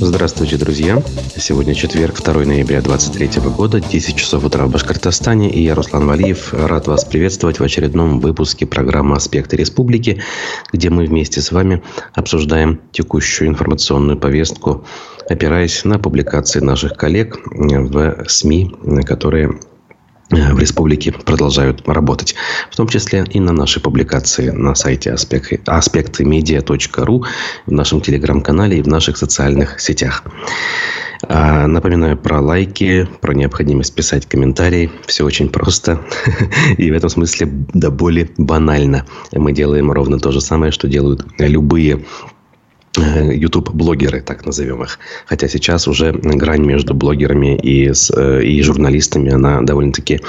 Здравствуйте, 0.00 0.56
друзья! 0.56 1.02
Сегодня 1.36 1.74
четверг, 1.74 2.22
2 2.22 2.32
ноября 2.44 2.80
2023 2.80 3.50
года, 3.50 3.80
10 3.80 4.14
часов 4.14 4.44
утра 4.44 4.64
в 4.64 4.70
Башкортостане, 4.70 5.50
и 5.50 5.60
я, 5.60 5.74
Руслан 5.74 6.06
Валиев, 6.06 6.54
рад 6.54 6.86
вас 6.86 7.04
приветствовать 7.04 7.58
в 7.58 7.64
очередном 7.64 8.20
выпуске 8.20 8.64
программы 8.64 9.16
«Аспекты 9.16 9.56
республики», 9.56 10.22
где 10.72 10.90
мы 10.90 11.04
вместе 11.04 11.40
с 11.40 11.50
вами 11.50 11.82
обсуждаем 12.14 12.80
текущую 12.92 13.48
информационную 13.48 14.16
повестку, 14.16 14.84
опираясь 15.28 15.84
на 15.84 15.98
публикации 15.98 16.60
наших 16.60 16.94
коллег 16.94 17.40
в 17.50 18.24
СМИ, 18.28 18.76
которые 19.04 19.58
в 20.30 20.58
республике 20.58 21.12
продолжают 21.12 21.88
работать. 21.88 22.34
В 22.70 22.76
том 22.76 22.88
числе 22.88 23.24
и 23.30 23.40
на 23.40 23.52
нашей 23.52 23.80
публикации 23.80 24.50
на 24.50 24.74
сайте 24.74 25.12
аспекты, 25.12 25.60
аспектымедиа.ру, 25.66 27.24
в 27.66 27.72
нашем 27.72 28.00
телеграм-канале 28.00 28.78
и 28.78 28.82
в 28.82 28.88
наших 28.88 29.16
социальных 29.16 29.80
сетях. 29.80 30.24
А, 31.22 31.66
напоминаю 31.66 32.16
про 32.16 32.40
лайки, 32.40 33.08
про 33.20 33.34
необходимость 33.34 33.94
писать 33.94 34.26
комментарии. 34.26 34.90
Все 35.06 35.24
очень 35.24 35.48
просто. 35.48 36.00
И 36.78 36.90
в 36.90 36.94
этом 36.94 37.10
смысле 37.10 37.48
до 37.74 37.90
боли 37.90 38.30
банально. 38.36 39.04
Мы 39.32 39.52
делаем 39.52 39.90
ровно 39.90 40.18
то 40.18 40.30
же 40.30 40.40
самое, 40.40 40.70
что 40.70 40.88
делают 40.88 41.26
любые 41.38 42.04
YouTube-блогеры, 42.98 44.20
так 44.20 44.44
назовем 44.44 44.82
их. 44.82 44.98
Хотя 45.26 45.48
сейчас 45.48 45.88
уже 45.88 46.12
грань 46.12 46.64
между 46.64 46.94
блогерами 46.94 47.56
и, 47.56 47.92
с, 47.92 48.10
э, 48.14 48.42
и 48.42 48.62
журналистами, 48.62 49.32
она 49.32 49.62
довольно-таки, 49.62 50.20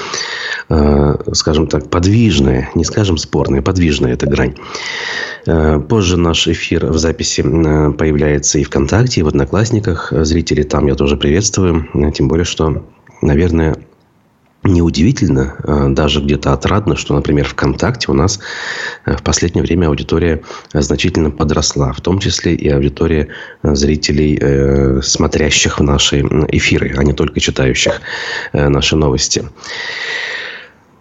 э, 0.70 1.16
скажем 1.34 1.68
так, 1.68 1.90
подвижная. 1.90 2.70
Не 2.76 2.84
скажем 2.84 3.18
спорная, 3.18 3.62
подвижная 3.62 4.13
эта 4.13 4.27
грань. 4.27 4.55
Э, 5.46 5.80
позже 5.80 6.18
наш 6.18 6.48
эфир 6.48 6.88
в 6.88 6.98
записи 6.98 7.41
появляется 7.41 8.60
и 8.60 8.63
ВКонтакте, 8.63 9.22
и 9.22 9.24
в 9.24 9.27
Одноклассниках. 9.27 10.12
Зрители 10.12 10.63
там 10.63 10.88
я 10.88 10.96
тоже 10.96 11.18
приветствую. 11.18 11.88
Тем 12.13 12.27
более, 12.27 12.46
что, 12.46 12.86
наверное, 13.22 13.76
Неудивительно, 14.63 15.55
а, 15.63 15.88
даже 15.88 16.20
где-то 16.20 16.52
отрадно, 16.52 16.98
что, 16.98 17.15
например, 17.15 17.46
ВКонтакте 17.48 18.12
у 18.12 18.13
нас 18.13 18.40
э, 19.05 19.15
в 19.15 19.24
последнее 19.24 19.63
время 19.63 19.88
аудитория 19.88 20.41
значительно 20.74 21.32
подросла, 21.32 21.93
в 21.93 22.02
том 22.02 22.20
числе 22.20 22.55
и 22.55 22.68
аудитория 22.68 23.30
э, 23.63 23.76
зрителей, 23.76 24.37
э, 24.40 25.02
смотрящих 25.02 25.80
в 25.80 25.84
наши 25.84 26.20
эфиры, 26.49 26.93
а 26.98 27.04
не 27.05 27.13
только 27.13 27.40
читающих 27.40 28.02
наши 28.52 28.98
новости. 28.98 29.46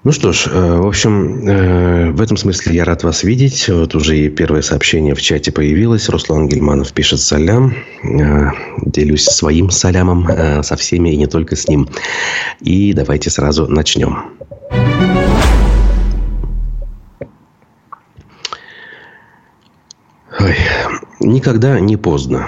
Ну 0.05 0.13
что 0.13 0.33
ж, 0.33 0.47
э, 0.47 0.77
в 0.81 0.87
общем, 0.87 1.49
э, 1.49 2.11
в 2.13 2.21
этом 2.21 2.37
смысле 2.37 2.77
я 2.77 2.85
рад 2.85 3.03
вас 3.03 3.25
видеть. 3.25 3.69
Вот 3.69 3.97
уже 3.97 4.17
и 4.17 4.29
первое 4.29 4.63
сообщение 4.63 5.17
в 5.17 5.21
чате 5.21 5.51
появилось. 5.51 6.09
Руслан 6.09 6.49
Гельманов 6.49 6.93
пишет 6.93 7.21
салям. 7.21 7.75
Э, 8.05 8.51
делюсь 8.87 9.25
своим 9.25 9.71
салямом 9.71 10.29
со 10.63 10.77
всеми 10.77 11.11
и 11.11 11.17
не 11.17 11.27
только 11.27 11.57
с 11.57 11.67
ним. 11.67 11.89
И 12.61 12.93
давайте 12.93 13.29
сразу 13.31 13.67
начнем. 13.67 14.19
Ой, 20.39 20.55
никогда 21.19 21.81
не 21.81 21.97
поздно. 21.97 22.47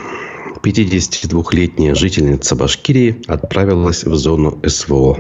52-летняя 0.63 1.97
жительница 1.97 2.55
Башкирии 2.55 3.23
отправилась 3.27 4.05
в 4.05 4.15
зону 4.15 4.57
СВО 4.65 5.19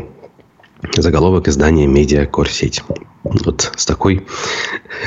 заголовок 0.96 1.48
издания 1.48 1.86
«Медиа 1.86 2.26
Корсеть». 2.26 2.82
Вот 3.22 3.72
с 3.76 3.84
такой 3.86 4.26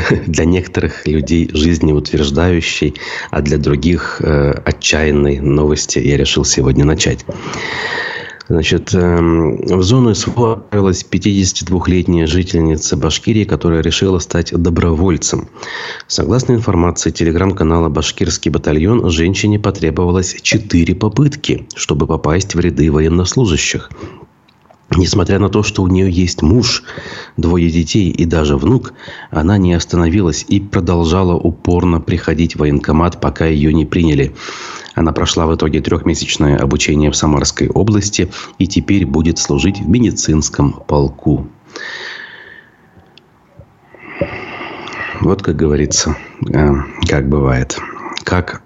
для 0.27 0.45
некоторых 0.45 1.07
людей 1.07 1.49
жизнеутверждающей, 1.53 2.95
а 3.31 3.41
для 3.41 3.57
других 3.57 4.21
э, 4.21 4.51
отчаянной 4.51 5.39
новости 5.39 5.99
я 5.99 6.17
решил 6.17 6.45
сегодня 6.45 6.85
начать. 6.85 7.25
Значит, 8.49 8.93
эм, 8.93 9.57
в 9.61 9.83
зону 9.83 10.13
СВО 10.13 10.53
отправилась 10.53 11.05
52-летняя 11.09 12.27
жительница 12.27 12.97
Башкирии, 12.97 13.45
которая 13.45 13.81
решила 13.81 14.19
стать 14.19 14.51
добровольцем. 14.53 15.47
Согласно 16.07 16.53
информации 16.53 17.11
телеграм-канала 17.11 17.87
«Башкирский 17.87 18.51
батальон», 18.51 19.09
женщине 19.09 19.59
потребовалось 19.59 20.35
4 20.41 20.93
попытки, 20.95 21.67
чтобы 21.73 22.05
попасть 22.05 22.53
в 22.53 22.59
ряды 22.59 22.91
военнослужащих. 22.91 23.89
Несмотря 24.91 25.39
на 25.39 25.49
то, 25.49 25.63
что 25.63 25.81
у 25.81 25.87
нее 25.87 26.09
есть 26.11 26.41
муж, 26.41 26.83
двое 27.37 27.69
детей 27.69 28.11
и 28.11 28.25
даже 28.25 28.57
внук, 28.57 28.93
она 29.31 29.57
не 29.57 29.73
остановилась 29.73 30.45
и 30.47 30.59
продолжала 30.59 31.33
упорно 31.33 31.99
приходить 31.99 32.55
в 32.55 32.59
военкомат, 32.59 33.19
пока 33.19 33.45
ее 33.45 33.73
не 33.73 33.85
приняли. 33.85 34.35
Она 34.93 35.11
прошла 35.11 35.47
в 35.47 35.55
итоге 35.55 35.81
трехмесячное 35.81 36.57
обучение 36.57 37.09
в 37.09 37.15
Самарской 37.15 37.67
области 37.69 38.29
и 38.59 38.67
теперь 38.67 39.05
будет 39.05 39.39
служить 39.39 39.79
в 39.79 39.89
медицинском 39.89 40.73
полку. 40.73 41.47
Вот 45.21 45.41
как 45.41 45.55
говорится, 45.55 46.17
э, 46.47 46.73
как 47.07 47.29
бывает. 47.29 47.79
Как 48.23 48.61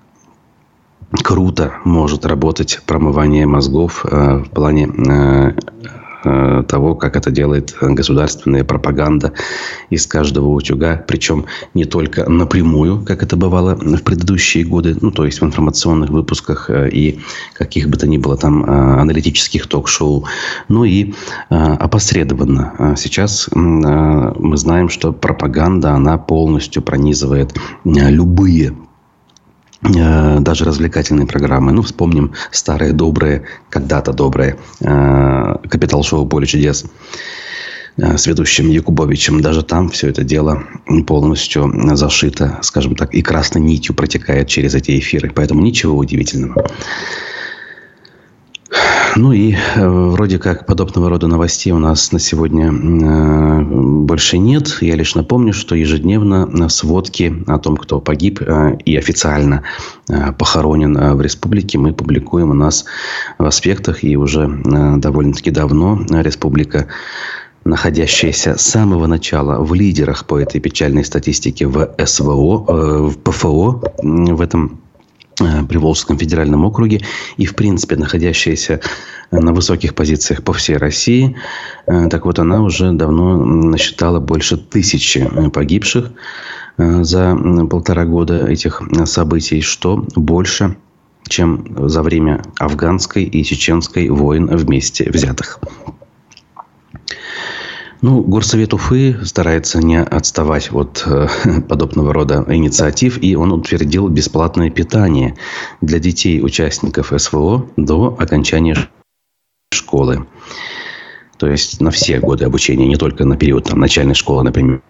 круто 1.11 1.75
может 1.85 2.25
работать 2.25 2.81
промывание 2.85 3.45
мозгов 3.45 4.05
э, 4.05 4.37
в 4.39 4.49
плане 4.49 4.87
э, 6.27 6.63
того, 6.63 6.95
как 6.95 7.15
это 7.15 7.31
делает 7.31 7.75
государственная 7.81 8.63
пропаганда 8.63 9.33
из 9.89 10.05
каждого 10.05 10.49
утюга. 10.49 11.03
Причем 11.07 11.45
не 11.73 11.85
только 11.85 12.29
напрямую, 12.29 13.03
как 13.05 13.23
это 13.23 13.35
бывало 13.35 13.75
в 13.75 14.03
предыдущие 14.03 14.63
годы, 14.65 14.95
ну, 15.01 15.11
то 15.11 15.25
есть 15.25 15.41
в 15.41 15.45
информационных 15.45 16.09
выпусках 16.09 16.69
э, 16.69 16.89
и 16.89 17.19
каких 17.53 17.89
бы 17.89 17.97
то 17.97 18.07
ни 18.07 18.17
было 18.17 18.37
там 18.37 18.63
э, 18.63 19.01
аналитических 19.01 19.67
ток-шоу, 19.67 20.25
но 20.67 20.85
и 20.85 21.13
опосредованно. 21.49 22.95
Сейчас 22.97 23.49
мы 23.53 24.57
знаем, 24.57 24.89
что 24.89 25.13
пропаганда, 25.13 25.91
она 25.93 26.17
полностью 26.17 26.81
пронизывает 26.81 27.55
любые 27.83 28.73
даже 29.81 30.65
развлекательные 30.65 31.27
программы. 31.27 31.71
Ну, 31.71 31.81
вспомним 31.81 32.33
старые 32.51 32.93
добрые, 32.93 33.43
когда-то 33.69 34.11
добрые 34.13 34.57
э, 34.81 35.55
«Капитал-шоу 35.69 36.25
Поле 36.25 36.47
чудес» 36.47 36.85
э, 37.97 38.17
с 38.17 38.25
ведущим 38.25 38.69
Якубовичем. 38.69 39.41
Даже 39.41 39.63
там 39.63 39.89
все 39.89 40.09
это 40.09 40.23
дело 40.23 40.63
полностью 41.05 41.71
зашито, 41.95 42.59
скажем 42.61 42.95
так, 42.95 43.13
и 43.13 43.21
красной 43.21 43.61
нитью 43.61 43.95
протекает 43.95 44.47
через 44.47 44.73
эти 44.73 44.97
эфиры. 44.97 45.31
Поэтому 45.33 45.61
ничего 45.61 45.95
удивительного. 45.97 46.69
Ну 49.17 49.31
и 49.31 49.53
э, 49.53 49.87
вроде 49.87 50.37
как 50.37 50.67
подобного 50.67 51.09
рода 51.09 51.25
новостей 51.25 51.73
у 51.73 51.79
нас 51.79 52.11
на 52.11 52.19
сегодня 52.19 52.71
э, 52.71 53.61
больше 53.63 54.37
нет. 54.37 54.77
Я 54.81 54.95
лишь 54.95 55.15
напомню, 55.15 55.53
что 55.53 55.73
ежедневно 55.73 56.69
сводки 56.69 57.43
о 57.47 57.57
том, 57.57 57.77
кто 57.77 57.99
погиб 57.99 58.39
э, 58.41 58.77
и 58.85 58.95
официально 58.95 59.63
похоронен 60.37 61.15
в 61.15 61.21
республике, 61.21 61.79
мы 61.79 61.93
публикуем 61.93 62.51
у 62.51 62.53
нас 62.53 62.85
в 63.39 63.45
аспектах. 63.45 64.03
И 64.03 64.15
уже 64.15 64.47
довольно-таки 64.97 65.49
давно 65.49 65.99
республика 66.11 66.87
находящаяся 67.65 68.55
с 68.55 68.61
самого 68.61 69.07
начала 69.07 69.59
в 69.59 69.73
лидерах 69.73 70.25
по 70.27 70.39
этой 70.39 70.61
печальной 70.61 71.03
статистике 71.03 71.65
в 71.65 71.89
СВО, 72.05 73.09
в 73.09 73.17
ПФО 73.17 73.81
в 74.03 74.41
этом 74.41 74.79
Приволжском 75.37 76.17
федеральном 76.17 76.65
округе 76.65 77.01
и, 77.37 77.45
в 77.45 77.55
принципе, 77.55 77.95
находящаяся 77.95 78.81
на 79.31 79.53
высоких 79.53 79.93
позициях 79.93 80.43
по 80.43 80.53
всей 80.53 80.77
России. 80.77 81.35
Э, 81.85 82.07
так 82.09 82.25
вот, 82.25 82.39
она 82.39 82.61
уже 82.61 82.91
давно 82.91 83.43
насчитала 83.45 84.19
больше 84.19 84.57
тысячи 84.57 85.29
погибших 85.49 86.11
э, 86.77 87.03
за 87.03 87.37
полтора 87.69 88.05
года 88.05 88.47
этих 88.47 88.81
событий, 89.05 89.61
что 89.61 90.05
больше, 90.15 90.77
чем 91.27 91.89
за 91.89 92.01
время 92.01 92.41
афганской 92.57 93.23
и 93.23 93.43
чеченской 93.43 94.09
войн 94.09 94.47
вместе 94.47 95.09
взятых. 95.09 95.59
Ну, 98.01 98.21
Горсовет 98.21 98.73
Уфы 98.73 99.17
старается 99.23 99.79
не 99.79 99.99
отставать 99.99 100.71
от 100.71 101.03
э, 101.07 101.27
подобного 101.67 102.13
рода 102.13 102.45
инициатив, 102.47 103.21
и 103.21 103.35
он 103.35 103.51
утвердил 103.51 104.07
бесплатное 104.07 104.69
питание 104.69 105.35
для 105.81 105.97
детей 105.99 106.41
участников 106.41 107.11
СВО 107.15 107.67
до 107.75 108.15
окончания 108.19 108.75
школы. 109.73 110.27
То 111.37 111.47
есть 111.47 111.81
на 111.81 111.89
все 111.91 112.19
годы 112.19 112.45
обучения, 112.45 112.87
не 112.87 112.97
только 112.97 113.25
на 113.25 113.35
период 113.35 113.65
там, 113.65 113.79
начальной 113.79 114.15
школы, 114.15 114.43
например. 114.43 114.81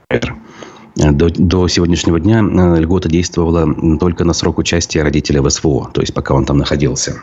До, 0.95 1.30
до 1.30 1.68
сегодняшнего 1.68 2.19
дня 2.19 2.39
э, 2.42 2.80
льгота 2.80 3.07
действовала 3.07 3.98
только 4.00 4.25
на 4.25 4.33
срок 4.33 4.57
участия 4.57 5.03
родителя 5.03 5.42
в 5.42 5.50
СВО, 5.50 5.92
то 5.94 6.01
есть 6.01 6.13
пока 6.13 6.33
он 6.33 6.45
там 6.45 6.57
находился. 6.57 7.21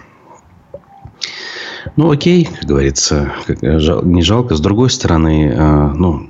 Ну, 1.96 2.11
окей, 2.11 2.44
как 2.44 2.64
говорится, 2.64 3.32
не 3.61 4.23
жалко. 4.23 4.55
С 4.56 4.61
другой 4.61 4.91
стороны, 4.91 5.52
э, 5.55 5.93
ну, 5.94 6.29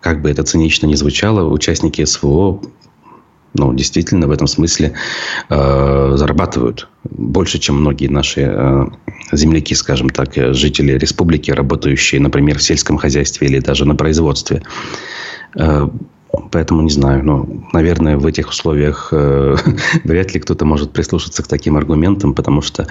как 0.00 0.22
бы 0.22 0.30
это 0.30 0.42
цинично 0.42 0.86
ни 0.86 0.94
звучало, 0.94 1.50
участники 1.50 2.04
СВО 2.04 2.62
ну, 3.58 3.72
действительно 3.72 4.26
в 4.26 4.30
этом 4.30 4.46
смысле 4.46 4.92
э, 5.48 6.12
зарабатывают 6.16 6.88
больше, 7.04 7.58
чем 7.58 7.80
многие 7.80 8.08
наши 8.08 8.42
э, 8.42 8.84
земляки, 9.32 9.74
скажем 9.74 10.10
так, 10.10 10.34
жители 10.34 10.92
республики, 10.92 11.50
работающие, 11.50 12.20
например, 12.20 12.58
в 12.58 12.62
сельском 12.62 12.98
хозяйстве 12.98 13.48
или 13.48 13.58
даже 13.60 13.84
на 13.84 13.94
производстве. 13.94 14.62
Э, 15.54 15.88
Поэтому 16.50 16.82
не 16.82 16.90
знаю, 16.90 17.24
но, 17.24 17.46
наверное, 17.72 18.16
в 18.16 18.26
этих 18.26 18.48
условиях 18.48 19.08
э, 19.12 19.56
вряд 20.04 20.34
ли 20.34 20.40
кто-то 20.40 20.64
может 20.64 20.92
прислушаться 20.92 21.42
к 21.42 21.48
таким 21.48 21.76
аргументам, 21.76 22.34
потому 22.34 22.62
что, 22.62 22.86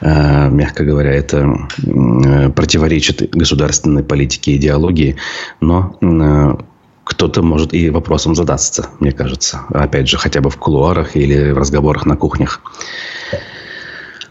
э, 0.00 0.50
мягко 0.50 0.84
говоря, 0.84 1.12
это 1.12 1.68
э, 1.84 2.50
противоречит 2.50 3.30
государственной 3.30 4.02
политике 4.02 4.52
и 4.52 4.56
идеологии. 4.56 5.16
Но 5.60 5.96
э, 6.00 6.56
кто-то 7.04 7.42
может 7.42 7.74
и 7.74 7.90
вопросом 7.90 8.34
задаться, 8.34 8.88
мне 9.00 9.12
кажется. 9.12 9.62
Опять 9.70 10.08
же, 10.08 10.18
хотя 10.18 10.40
бы 10.40 10.50
в 10.50 10.56
кулуарах 10.56 11.16
или 11.16 11.50
в 11.50 11.58
разговорах 11.58 12.06
на 12.06 12.16
кухнях. 12.16 12.60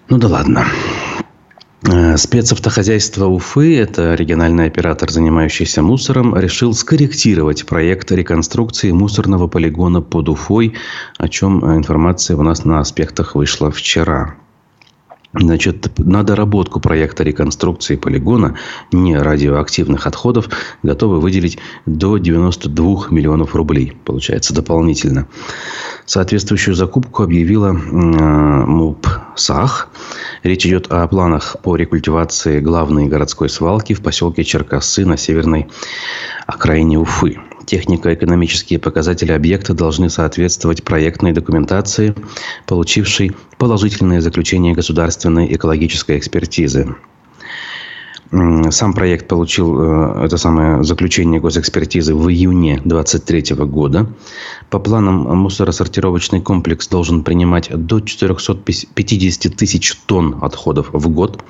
Ну 0.10 0.18
да 0.18 0.28
ладно. 0.28 0.66
Э, 1.83 2.16
спецавтохозяйство 2.16 3.25
Уфы, 3.25 3.75
это 3.78 4.13
региональный 4.13 4.66
оператор, 4.66 5.10
занимающийся 5.10 5.81
мусором, 5.81 6.38
решил 6.38 6.74
скорректировать 6.74 7.66
проект 7.66 8.12
реконструкции 8.12 8.92
мусорного 8.92 9.48
полигона 9.48 10.01
под 10.01 10.30
Уфой, 10.30 10.75
о 11.18 11.28
чем 11.28 11.66
информация 11.75 12.38
у 12.38 12.44
нас 12.44 12.66
на 12.66 12.80
аспектах 12.80 13.33
вышла 13.33 13.72
вчера. 13.72 14.36
Значит, 15.33 15.98
на 15.98 16.24
доработку 16.24 16.81
проекта 16.81 17.24
реконструкции 17.24 17.95
полигона 17.95 18.57
нерадиоактивных 18.92 20.06
отходов 20.06 20.50
готовы 20.83 21.22
выделить 21.22 21.57
до 21.86 22.18
92 22.18 23.07
миллионов 23.12 23.56
рублей, 23.56 23.94
получается, 24.04 24.54
дополнительно. 24.54 25.28
Соответствующую 26.06 26.75
закупку 26.75 27.24
объявила 27.24 27.72
МУП 27.72 29.07
САХ. 29.36 29.88
Речь 30.44 30.66
идет 30.66 30.88
о 30.92 31.07
планах 31.07 31.56
по 31.63 31.78
рекультивации 31.78 32.60
главной 32.60 33.07
городской 33.07 33.48
свалки 33.48 33.94
в 33.94 34.01
поселке 34.01 34.44
Черкассы 34.44 35.06
на 35.06 35.16
северной 35.16 35.69
окраине 36.45 37.00
Уфы. 37.00 37.39
Технико-экономические 37.71 38.79
показатели 38.79 39.31
объекта 39.31 39.73
должны 39.73 40.09
соответствовать 40.09 40.83
проектной 40.83 41.31
документации, 41.31 42.13
получившей 42.68 43.31
положительное 43.57 44.19
заключение 44.19 44.73
государственной 44.73 45.53
экологической 45.56 46.18
экспертизы. 46.18 46.97
Сам 48.71 48.94
проект 48.94 49.29
получил 49.29 49.79
э, 49.79 50.25
это 50.25 50.35
самое 50.35 50.83
заключение 50.83 51.39
госэкспертизы 51.39 52.13
в 52.13 52.29
июне 52.29 52.81
2023 52.83 53.56
года. 53.65 54.13
По 54.69 54.79
планам 54.79 55.38
мусоросортировочный 55.38 56.41
комплекс 56.41 56.89
должен 56.89 57.23
принимать 57.23 57.69
до 57.73 58.01
450 58.01 59.56
тысяч 59.56 59.95
тонн 60.07 60.39
отходов 60.41 60.89
в 60.91 61.07
год. 61.07 61.41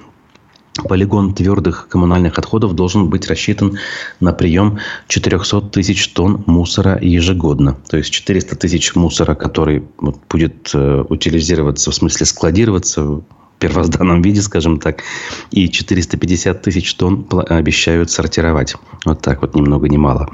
Полигон 0.87 1.33
твердых 1.33 1.87
коммунальных 1.89 2.37
отходов 2.39 2.73
должен 2.73 3.09
быть 3.09 3.27
рассчитан 3.27 3.77
на 4.19 4.31
прием 4.31 4.79
400 5.07 5.61
тысяч 5.61 6.07
тонн 6.09 6.43
мусора 6.47 6.97
ежегодно. 7.01 7.77
То 7.89 7.97
есть 7.97 8.11
400 8.11 8.55
тысяч 8.55 8.95
мусора, 8.95 9.35
который 9.35 9.83
будет 10.29 10.71
э, 10.73 11.03
утилизироваться, 11.09 11.91
в 11.91 11.95
смысле 11.95 12.25
складироваться 12.25 13.21
первозданном 13.59 14.21
виде, 14.23 14.41
скажем 14.41 14.79
так, 14.79 15.03
и 15.51 15.69
450 15.69 16.61
тысяч 16.61 16.93
тонн 16.95 17.27
обещают 17.49 18.09
сортировать. 18.09 18.75
Вот 19.05 19.21
так 19.21 19.41
вот, 19.41 19.55
ни 19.55 19.61
много 19.61 19.89
ни 19.89 19.97
мало. 19.97 20.29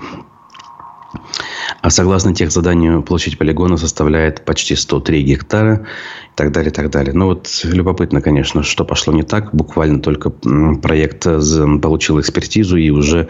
А 1.81 1.89
согласно 1.89 2.33
тех 2.33 2.51
заданию, 2.51 3.01
площадь 3.01 3.37
полигона 3.37 3.77
составляет 3.77 4.43
почти 4.45 4.75
103 4.75 5.23
гектара 5.23 5.85
и 6.33 6.35
так 6.35 6.51
далее, 6.51 6.71
и 6.71 6.73
так 6.73 6.89
далее. 6.89 7.13
Ну 7.13 7.27
вот 7.27 7.49
любопытно, 7.63 8.21
конечно, 8.21 8.63
что 8.63 8.83
пошло 8.83 9.13
не 9.13 9.23
так. 9.23 9.53
Буквально 9.53 10.01
только 10.01 10.29
проект 10.29 11.23
получил 11.23 12.19
экспертизу 12.19 12.77
и 12.77 12.89
уже 12.89 13.27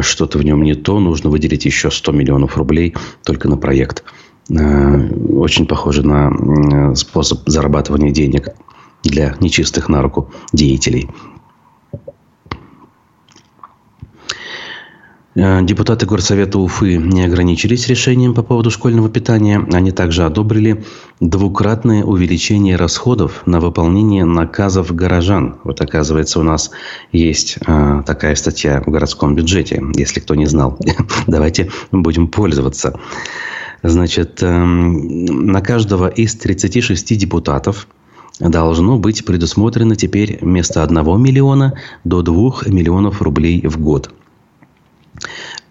что-то 0.00 0.38
в 0.38 0.44
нем 0.44 0.62
не 0.62 0.74
то. 0.74 0.98
Нужно 0.98 1.30
выделить 1.30 1.64
еще 1.64 1.90
100 1.90 2.12
миллионов 2.12 2.56
рублей 2.56 2.94
только 3.24 3.48
на 3.48 3.56
проект. 3.56 4.04
Э, 4.50 5.08
очень 5.28 5.66
похоже 5.66 6.02
на 6.02 6.94
способ 6.94 7.40
зарабатывания 7.46 8.10
денег 8.12 8.48
для 9.02 9.36
нечистых 9.40 9.88
на 9.88 10.02
руку 10.02 10.32
деятелей. 10.52 11.08
Депутаты 15.34 16.06
Горсовета 16.06 16.58
Уфы 16.58 16.96
не 16.96 17.24
ограничились 17.24 17.86
решением 17.86 18.34
по 18.34 18.42
поводу 18.42 18.70
школьного 18.70 19.08
питания. 19.08 19.64
Они 19.72 19.92
также 19.92 20.24
одобрили 20.24 20.84
двукратное 21.20 22.02
увеличение 22.02 22.76
расходов 22.76 23.42
на 23.46 23.60
выполнение 23.60 24.24
наказов 24.24 24.92
горожан. 24.94 25.56
Вот 25.62 25.80
оказывается, 25.80 26.40
у 26.40 26.42
нас 26.42 26.70
есть 27.12 27.58
э, 27.64 28.02
такая 28.04 28.34
статья 28.34 28.82
в 28.84 28.90
городском 28.90 29.36
бюджете, 29.36 29.82
если 29.94 30.18
кто 30.18 30.34
не 30.34 30.46
знал. 30.46 30.78
Давайте 31.26 31.70
будем 31.92 32.26
пользоваться. 32.26 32.98
Значит, 33.84 34.42
э, 34.42 34.64
на 34.64 35.60
каждого 35.60 36.08
из 36.08 36.34
36 36.34 37.16
депутатов– 37.16 37.86
должно 38.40 38.98
быть 38.98 39.24
предусмотрено 39.24 39.96
теперь 39.96 40.38
вместо 40.40 40.82
1 40.82 41.22
миллиона 41.22 41.74
до 42.04 42.22
2 42.22 42.62
миллионов 42.68 43.20
рублей 43.20 43.66
в 43.66 43.78
год. 43.78 44.10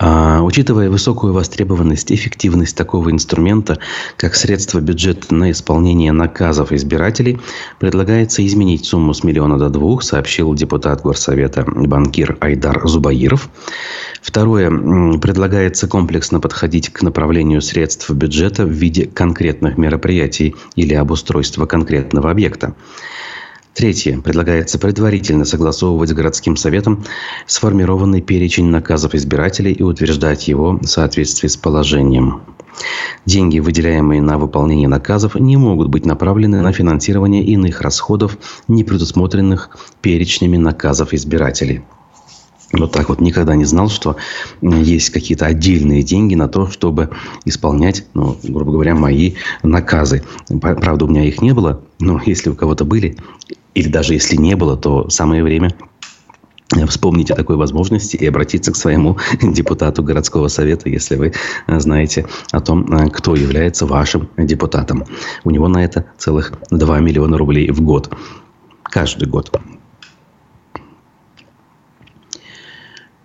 А, 0.02 0.42
учитывая 0.42 0.90
высокую 0.90 1.34
востребованность 1.34 2.10
эффективность 2.12 2.76
такого 2.76 3.12
инструмента, 3.12 3.80
как 4.16 4.36
средство 4.36 4.80
бюджета 4.80 5.34
на 5.34 5.52
исполнение 5.52 6.14
наказов 6.14 6.72
избирателей, 6.72 7.38
предлагается 7.80 8.46
изменить 8.48 8.86
сумму 8.86 9.14
с 9.14 9.26
миллиона 9.26 9.58
до 9.58 9.70
двух, 9.70 10.04
сообщил 10.04 10.54
депутат 10.54 11.02
Горсовета 11.02 11.66
банкир 11.68 12.38
Айдар 12.40 12.88
Зубаиров. 12.88 13.50
Второе. 14.22 14.70
Предлагается 15.20 15.88
комплексно 15.88 16.40
подходить 16.40 16.90
к 16.90 17.02
направлению 17.02 17.62
средств 17.62 18.10
бюджета 18.10 18.66
в 18.66 18.70
виде 18.70 19.06
конкретных 19.06 19.78
мероприятий 19.78 20.56
или 20.76 20.94
обустройства 20.94 21.66
конкретного 21.66 22.32
объекта. 22.32 22.74
Третье. 23.80 24.20
Предлагается 24.20 24.78
предварительно 24.78 25.46
согласовывать 25.46 26.10
с 26.10 26.14
городским 26.14 26.58
советом 26.58 27.06
сформированный 27.48 28.20
перечень 28.20 28.66
наказов 28.66 29.16
избирателей 29.16 29.72
и 29.72 29.84
утверждать 29.84 30.50
его 30.50 30.74
в 30.74 30.86
соответствии 30.86 31.48
с 31.48 31.56
положением. 31.56 32.42
Деньги, 33.26 33.60
выделяемые 33.60 34.22
на 34.22 34.38
выполнение 34.38 34.90
наказов, 34.90 35.36
не 35.36 35.56
могут 35.56 35.88
быть 35.88 36.06
направлены 36.06 36.62
на 36.62 36.74
финансирование 36.74 37.42
иных 37.42 37.80
расходов, 37.80 38.38
не 38.68 38.84
предусмотренных 38.84 39.70
перечнями 40.02 40.58
наказов 40.58 41.14
избирателей. 41.14 41.82
Вот 42.72 42.92
так 42.92 43.10
вот 43.10 43.20
никогда 43.20 43.56
не 43.56 43.66
знал, 43.66 43.90
что 43.90 44.18
есть 44.62 45.10
какие-то 45.10 45.48
отдельные 45.48 46.04
деньги 46.04 46.36
на 46.36 46.48
то, 46.48 46.70
чтобы 46.70 47.10
исполнять, 47.46 48.06
ну, 48.14 48.38
грубо 48.44 48.74
говоря, 48.74 48.96
мои 48.96 49.34
наказы. 49.64 50.24
Правда, 50.62 51.06
у 51.06 51.08
меня 51.08 51.24
их 51.26 51.42
не 51.42 51.54
было, 51.54 51.82
но 52.00 52.22
если 52.24 52.50
у 52.52 52.56
кого-то 52.56 52.86
были, 52.86 53.18
или 53.74 53.90
даже 53.90 54.14
если 54.14 54.36
не 54.36 54.56
было, 54.56 54.78
то 54.78 55.10
самое 55.10 55.44
время 55.44 55.74
вспомнить 56.88 57.32
о 57.32 57.36
такой 57.36 57.56
возможности 57.56 58.16
и 58.16 58.28
обратиться 58.28 58.72
к 58.72 58.76
своему 58.76 59.18
депутату 59.42 60.04
городского 60.04 60.48
совета, 60.48 60.90
если 60.90 61.16
вы 61.16 61.34
знаете 61.68 62.28
о 62.52 62.60
том, 62.60 62.86
кто 63.10 63.36
является 63.36 63.88
вашим 63.88 64.30
депутатом. 64.38 65.06
У 65.44 65.50
него 65.50 65.68
на 65.68 65.84
это 65.84 66.06
целых 66.18 66.54
2 66.70 67.00
миллиона 67.00 67.38
рублей 67.38 67.72
в 67.72 67.82
год. 67.82 68.14
Каждый 68.84 69.28
год. 69.28 69.52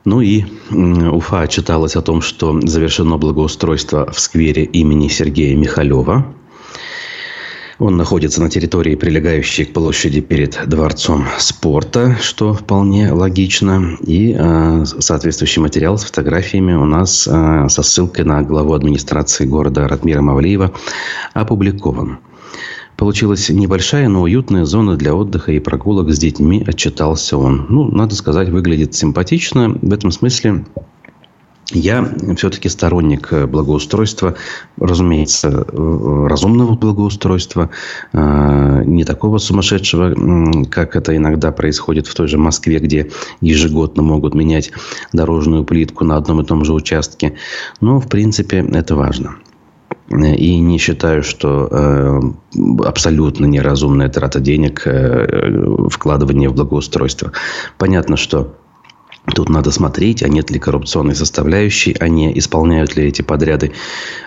Ну 0.04 0.20
и 0.20 0.44
Уфа 0.70 1.40
отчиталась 1.40 1.96
о 1.96 2.02
том, 2.02 2.20
что 2.20 2.60
завершено 2.60 3.16
благоустройство 3.16 4.10
в 4.10 4.20
сквере 4.20 4.64
имени 4.64 5.08
Сергея 5.08 5.56
Михалева. 5.56 6.26
Он 7.78 7.96
находится 7.96 8.40
на 8.40 8.50
территории, 8.50 8.94
прилегающей 8.94 9.64
к 9.64 9.72
площади 9.72 10.20
перед 10.20 10.68
Дворцом 10.68 11.26
спорта, 11.38 12.16
что 12.20 12.54
вполне 12.54 13.12
логично. 13.12 13.96
И 14.06 14.36
э, 14.38 14.84
соответствующий 14.84 15.60
материал 15.60 15.98
с 15.98 16.04
фотографиями 16.04 16.74
у 16.74 16.84
нас 16.84 17.26
э, 17.26 17.66
со 17.68 17.82
ссылкой 17.82 18.26
на 18.26 18.42
главу 18.42 18.74
администрации 18.74 19.44
города 19.44 19.88
Ратмира 19.88 20.22
Мавлиева 20.22 20.72
опубликован. 21.32 22.18
Получилась 22.96 23.48
небольшая, 23.48 24.08
но 24.08 24.22
уютная 24.22 24.64
зона 24.64 24.96
для 24.96 25.14
отдыха 25.14 25.52
и 25.52 25.58
прогулок 25.58 26.10
с 26.10 26.18
детьми, 26.18 26.64
отчитался 26.66 27.36
он. 27.36 27.66
Ну, 27.68 27.90
надо 27.90 28.14
сказать, 28.14 28.48
выглядит 28.48 28.94
симпатично. 28.94 29.70
В 29.70 29.92
этом 29.92 30.10
смысле 30.12 30.64
я 31.72 32.08
все-таки 32.36 32.68
сторонник 32.68 33.32
благоустройства, 33.48 34.36
разумеется, 34.78 35.64
разумного 36.28 36.76
благоустройства, 36.76 37.70
э, 38.12 38.82
не 38.84 39.04
такого 39.04 39.38
сумасшедшего, 39.38 40.64
как 40.70 40.94
это 40.94 41.16
иногда 41.16 41.52
происходит 41.52 42.06
в 42.06 42.14
той 42.14 42.28
же 42.28 42.38
Москве, 42.38 42.78
где 42.78 43.10
ежегодно 43.40 44.02
могут 44.02 44.34
менять 44.34 44.72
дорожную 45.12 45.64
плитку 45.64 46.04
на 46.04 46.16
одном 46.16 46.42
и 46.42 46.44
том 46.44 46.64
же 46.64 46.74
участке. 46.74 47.34
Но, 47.80 47.98
в 47.98 48.08
принципе, 48.08 48.58
это 48.58 48.94
важно. 48.94 49.36
И 50.10 50.58
не 50.58 50.78
считаю, 50.78 51.22
что 51.22 51.68
э, 51.70 52.20
абсолютно 52.84 53.46
неразумная 53.46 54.08
трата 54.10 54.38
денег 54.38 54.86
э, 54.86 55.88
вкладывание 55.90 56.50
в 56.50 56.54
благоустройство. 56.54 57.32
Понятно, 57.78 58.16
что 58.16 58.54
Тут 59.34 59.48
надо 59.48 59.70
смотреть, 59.70 60.22
а 60.22 60.28
нет 60.28 60.50
ли 60.50 60.58
коррупционной 60.58 61.14
составляющей, 61.14 61.96
а 61.98 62.08
не 62.08 62.38
исполняют 62.38 62.94
ли 62.94 63.06
эти 63.06 63.22
подряды 63.22 63.72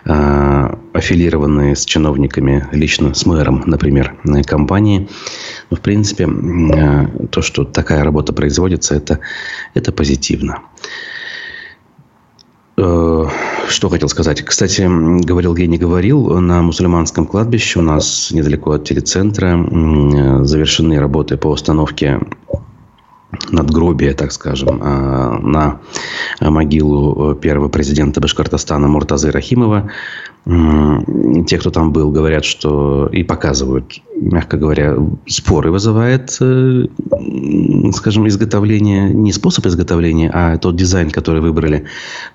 э, 0.06 0.76
аффилированные 0.94 1.76
с 1.76 1.86
чиновниками, 1.86 2.68
лично 2.72 3.14
с 3.14 3.24
мэром, 3.28 3.62
например, 3.68 4.16
компании. 4.48 5.08
Но, 5.70 5.78
в 5.78 5.82
принципе, 5.82 6.24
э, 6.26 7.28
то, 7.30 7.44
что 7.44 7.64
такая 7.64 8.04
работа 8.04 8.34
производится, 8.34 8.96
это, 8.96 9.20
это 9.76 9.92
позитивно. 9.92 10.64
Что 12.78 13.90
хотел 13.90 14.08
сказать? 14.08 14.44
Кстати, 14.44 14.88
говорил 15.26 15.56
я 15.56 15.66
не 15.66 15.80
говорил, 15.80 16.40
на 16.40 16.62
мусульманском 16.62 17.26
кладбище 17.26 17.80
у 17.80 17.82
нас 17.82 18.30
недалеко 18.32 18.74
от 18.74 18.84
телецентра 18.84 19.58
завершены 20.46 21.00
работы 21.00 21.38
по 21.38 21.48
установке 21.48 22.20
надгробие, 23.50 24.14
так 24.14 24.32
скажем, 24.32 24.80
а, 24.82 25.38
на 25.40 25.80
могилу 26.40 27.36
первого 27.36 27.70
президента 27.70 28.22
Башкортостана 28.22 28.88
Муртазы 28.88 29.32
Рахимова. 29.32 29.92
Те, 30.48 31.58
кто 31.58 31.72
там 31.72 31.92
был, 31.92 32.10
говорят, 32.10 32.46
что 32.46 33.10
и 33.12 33.24
показывают, 33.24 34.02
мягко 34.16 34.56
говоря, 34.56 34.96
споры 35.28 35.72
вызывает, 35.72 36.38
э, 36.40 36.86
скажем, 37.94 38.26
изготовление, 38.30 39.10
не 39.10 39.34
способ 39.34 39.66
изготовления, 39.66 40.32
а 40.34 40.58
тот 40.58 40.78
дизайн, 40.78 41.12
который 41.12 41.42
выбрали. 41.42 41.84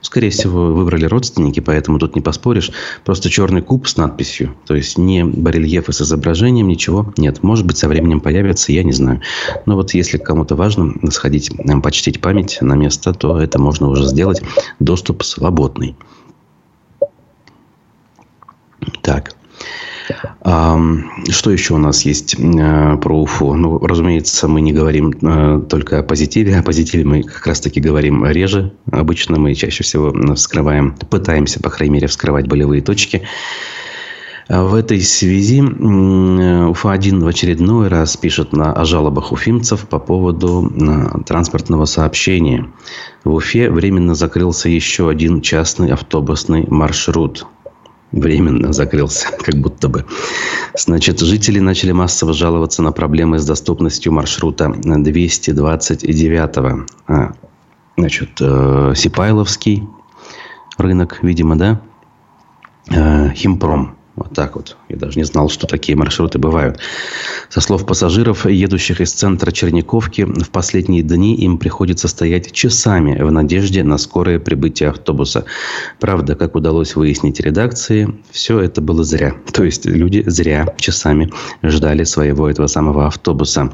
Скорее 0.02 0.28
всего, 0.28 0.75
выбрали 0.75 1.07
родственники, 1.07 1.61
поэтому 1.61 1.99
тут 1.99 2.14
не 2.14 2.21
поспоришь. 2.21 2.71
Просто 3.02 3.31
черный 3.31 3.62
куб 3.62 3.88
с 3.88 3.97
надписью. 3.97 4.54
То 4.66 4.75
есть, 4.75 4.99
не 4.99 5.25
барельефы 5.25 5.95
с 5.95 6.02
изображением, 6.02 6.69
ничего 6.69 7.11
нет. 7.16 7.42
Может 7.42 7.66
быть, 7.66 7.78
со 7.78 7.88
временем 7.88 8.21
появится, 8.21 8.73
я 8.73 8.83
не 8.83 8.92
знаю. 8.92 9.23
Но 9.64 9.75
вот 9.75 9.95
если 9.95 10.19
кому-то 10.19 10.54
важно 10.54 10.92
сходить, 11.11 11.50
почтить 11.83 12.21
память 12.21 12.59
на 12.61 12.75
место, 12.75 13.14
то 13.14 13.40
это 13.40 13.59
можно 13.59 13.88
уже 13.88 14.04
сделать. 14.04 14.42
Доступ 14.81 15.23
свободный. 15.23 15.97
Так. 19.00 19.34
Что 20.42 21.50
еще 21.50 21.75
у 21.75 21.78
нас 21.78 22.04
есть 22.04 22.34
э, 22.38 22.96
про 22.96 23.22
Уфу? 23.22 23.54
Ну, 23.54 23.78
разумеется, 23.78 24.49
мы 24.49 24.61
не 24.61 24.72
говорим 24.72 25.12
э, 25.22 25.62
только 25.68 26.00
о 26.00 26.02
позитиве. 26.02 26.58
О 26.58 26.62
позитиве 26.62 27.04
мы 27.04 27.22
как 27.22 27.46
раз-таки 27.46 27.80
говорим 27.80 28.26
реже. 28.26 28.72
Обычно 28.90 29.38
мы 29.38 29.54
чаще 29.54 29.84
всего 29.84 30.12
вскрываем, 30.34 30.96
пытаемся, 31.08 31.61
по 31.61 31.70
крайней 31.70 31.94
мере, 31.94 32.08
вскрывать 32.08 32.49
болевые 32.49 32.82
точки. 32.82 33.22
В 34.49 34.75
этой 34.75 35.00
связи 35.00 35.61
УФА-1 35.62 37.20
в 37.20 37.26
очередной 37.28 37.88
раз 37.88 38.16
пишет 38.16 38.52
на, 38.52 38.72
о 38.72 38.84
жалобах 38.84 39.30
уфимцев 39.30 39.87
по 39.88 40.00
поводу 40.00 40.68
э, 40.68 41.22
транспортного 41.25 41.84
сообщения. 41.84 42.66
В 43.22 43.32
Уфе 43.32 43.70
временно 43.70 44.16
закрылся 44.16 44.68
еще 44.68 45.08
один 45.08 45.40
частный 45.40 45.92
автобусный 45.92 46.66
маршрут– 46.68 47.46
временно 48.12 48.73
закрылся, 48.73 49.28
как 49.42 49.57
будто 49.57 49.88
бы. 49.88 50.04
Значит, 50.76 51.21
жители 51.21 51.59
начали 51.59 51.92
массово 51.92 52.33
жаловаться 52.33 52.83
на 52.83 52.92
проблемы 52.92 53.38
с 53.38 53.45
доступностью 53.45 54.12
маршрута 54.12 54.69
229. 54.69 56.85
А, 57.09 57.33
значит, 57.97 58.31
э, 58.40 58.92
Сипайловский 58.95 59.88
рынок, 60.78 61.19
видимо, 61.23 61.57
да? 61.57 61.81
Э, 62.90 63.31
Химпром. 63.35 63.97
Вот 64.14 64.35
так 64.35 64.57
вот. 64.57 64.76
Я 64.90 64.97
даже 64.97 65.19
не 65.19 65.25
знал, 65.25 65.49
что 65.49 65.66
такие 65.66 65.97
маршруты 65.97 66.38
бывают. 66.38 66.78
Со 67.49 67.62
слов 67.62 67.87
пассажиров, 67.87 68.45
едущих 68.45 69.00
из 69.00 69.12
центра 69.12 69.50
Черниковки, 69.50 70.23
в 70.23 70.50
последние 70.50 71.02
дни 71.02 71.35
им 71.37 71.57
приходится 71.57 72.09
стоять 72.09 72.52
часами 72.52 73.19
в 73.23 73.33
надежде 73.33 73.83
на 73.83 73.97
скорое 73.97 74.38
прибытие 74.38 74.90
автобуса. 74.90 75.47
Правда, 75.99 76.35
как 76.35 76.54
удалось 76.54 76.95
выяснить 76.95 77.40
редакции, 77.40 78.14
все 78.31 78.61
это 78.61 78.83
было 78.83 79.02
зря. 79.02 79.35
То 79.50 79.64
есть 79.64 79.87
люди 79.87 80.23
зря 80.26 80.75
часами 80.76 81.33
ждали 81.62 82.04
своего 82.04 82.50
этого 82.50 82.66
самого 82.66 83.07
автобуса. 83.07 83.73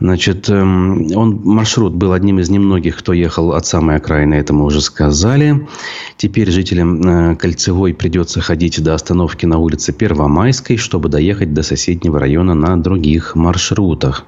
Значит, 0.00 0.48
эм, 0.48 1.14
он, 1.14 1.40
маршрут 1.44 1.94
был 1.94 2.12
одним 2.12 2.38
из 2.38 2.48
немногих, 2.48 2.96
кто 2.96 3.12
ехал 3.12 3.52
от 3.52 3.66
самой 3.66 3.96
окраины, 3.96 4.34
это 4.34 4.54
мы 4.54 4.64
уже 4.64 4.80
сказали. 4.80 5.68
Теперь 6.16 6.50
жителям 6.50 7.02
э, 7.02 7.36
Кольцевой 7.36 7.92
придется 7.92 8.40
ходить 8.40 8.82
до 8.82 8.94
остановки 8.94 9.44
на 9.44 9.58
улице 9.58 9.92
Первомайской, 9.92 10.78
чтобы 10.78 11.10
доехать 11.10 11.52
до 11.52 11.62
соседнего 11.62 12.18
района 12.18 12.54
на 12.54 12.82
других 12.82 13.36
маршрутах. 13.36 14.24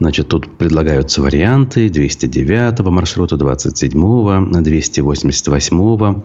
Значит, 0.00 0.28
тут 0.28 0.56
предлагаются 0.58 1.22
варианты 1.22 1.88
209 1.88 2.80
маршрута, 2.80 3.36
27, 3.36 4.62
288. 4.62 6.22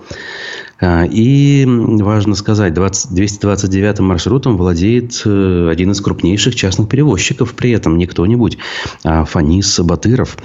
И 0.82 1.66
важно 1.68 2.36
сказать, 2.36 2.74
20, 2.74 3.14
229 3.14 4.00
маршрутом 4.00 4.58
владеет 4.58 5.22
э, 5.24 5.70
один 5.72 5.92
из 5.92 6.02
крупнейших 6.02 6.56
частных 6.56 6.90
перевозчиков. 6.90 7.54
При 7.54 7.72
этом 7.72 7.98
не 7.98 8.06
кто-нибудь, 8.06 8.58
а 9.04 9.24
Фанис 9.24 9.80
Батыров. 9.80 10.38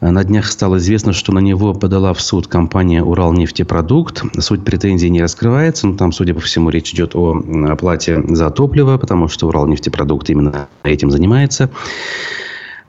На 0.00 0.24
днях 0.24 0.46
стало 0.46 0.78
известно, 0.78 1.12
что 1.12 1.32
на 1.32 1.40
него 1.40 1.74
подала 1.74 2.14
в 2.14 2.20
суд 2.20 2.46
компания 2.46 3.02
«Уралнефтепродукт». 3.02 4.22
Суть 4.40 4.64
претензий 4.64 5.10
не 5.10 5.20
раскрывается, 5.20 5.86
но 5.86 5.96
там, 5.96 6.12
судя 6.12 6.34
по 6.34 6.40
всему, 6.40 6.70
речь 6.70 6.92
идет 6.92 7.14
о 7.14 7.40
оплате 7.68 8.22
за 8.28 8.50
топливо, 8.50 8.96
потому 8.96 9.28
что 9.28 9.48
«Уралнефтепродукт» 9.48 10.30
именно 10.30 10.68
этим 10.82 11.10
занимается. 11.10 11.70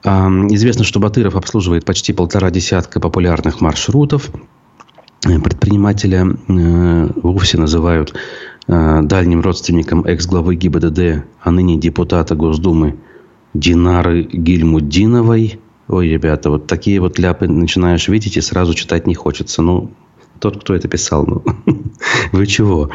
Известно, 0.04 0.86
что 0.86 1.00
Батыров 1.00 1.36
обслуживает 1.36 1.84
почти 1.84 2.14
полтора 2.14 2.52
десятка 2.52 3.00
популярных 3.00 3.60
маршрутов. 3.60 4.32
Предпринимателя 5.22 6.26
э, 6.26 7.10
вовсе 7.22 7.58
называют 7.58 8.16
э, 8.68 9.02
дальним 9.04 9.42
родственником 9.42 10.06
экс-главы 10.06 10.56
ГИБДД, 10.56 11.26
а 11.42 11.52
ныне 11.52 11.78
депутата 11.78 12.36
Госдумы 12.36 12.96
Динары 13.54 14.24
Гильмуддиновой. 14.24 15.60
Ой, 15.90 16.08
ребята, 16.08 16.50
вот 16.50 16.68
такие 16.68 17.02
вот 17.02 17.20
ляпы 17.20 17.48
начинаешь 17.48 18.08
видеть 18.08 18.38
и 18.38 18.42
сразу 18.42 18.74
читать 18.74 19.08
не 19.08 19.16
хочется. 19.16 19.62
Ну, 19.62 19.92
тот, 20.40 20.62
кто 20.62 20.74
это 20.74 20.88
писал, 20.88 21.26
ну, 21.26 21.44
вы 22.32 22.48
чего? 22.48 22.90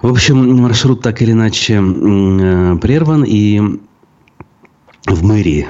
В 0.00 0.10
общем, 0.10 0.60
маршрут 0.60 1.00
так 1.00 1.22
или 1.22 1.30
иначе 1.30 1.74
э, 1.74 2.76
прерван, 2.78 3.22
и 3.22 3.80
в 5.06 5.24
мэрии 5.24 5.68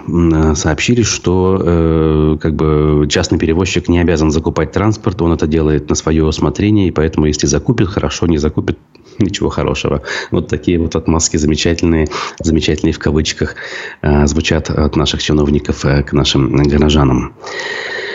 сообщили, 0.55 1.03
что 1.03 1.59
э, 1.61 2.37
как 2.41 2.55
бы 2.55 3.07
частный 3.09 3.39
перевозчик 3.39 3.89
не 3.89 3.99
обязан 3.99 4.31
закупать 4.31 4.73
транспорт, 4.73 5.23
он 5.23 5.33
это 5.33 5.47
делает 5.47 5.89
на 5.89 5.95
свое 5.95 6.25
усмотрение, 6.25 6.89
и 6.89 6.91
поэтому 6.91 7.27
если 7.27 7.47
закупит, 7.47 7.89
хорошо, 7.89 8.27
не 8.27 8.37
закупит, 8.37 8.79
ничего 9.19 9.49
хорошего. 9.49 10.03
Вот 10.31 10.49
такие 10.49 10.79
вот 10.79 10.97
отмазки 10.97 11.39
замечательные, 11.39 12.09
замечательные 12.41 12.93
в 12.93 12.99
кавычках, 12.99 13.55
э, 14.03 14.27
звучат 14.27 14.69
от 14.69 14.97
наших 14.97 15.23
чиновников 15.23 15.85
э, 15.87 16.03
к 16.03 16.12
нашим 16.12 16.55
горожанам. 16.55 17.33
А, 17.33 18.12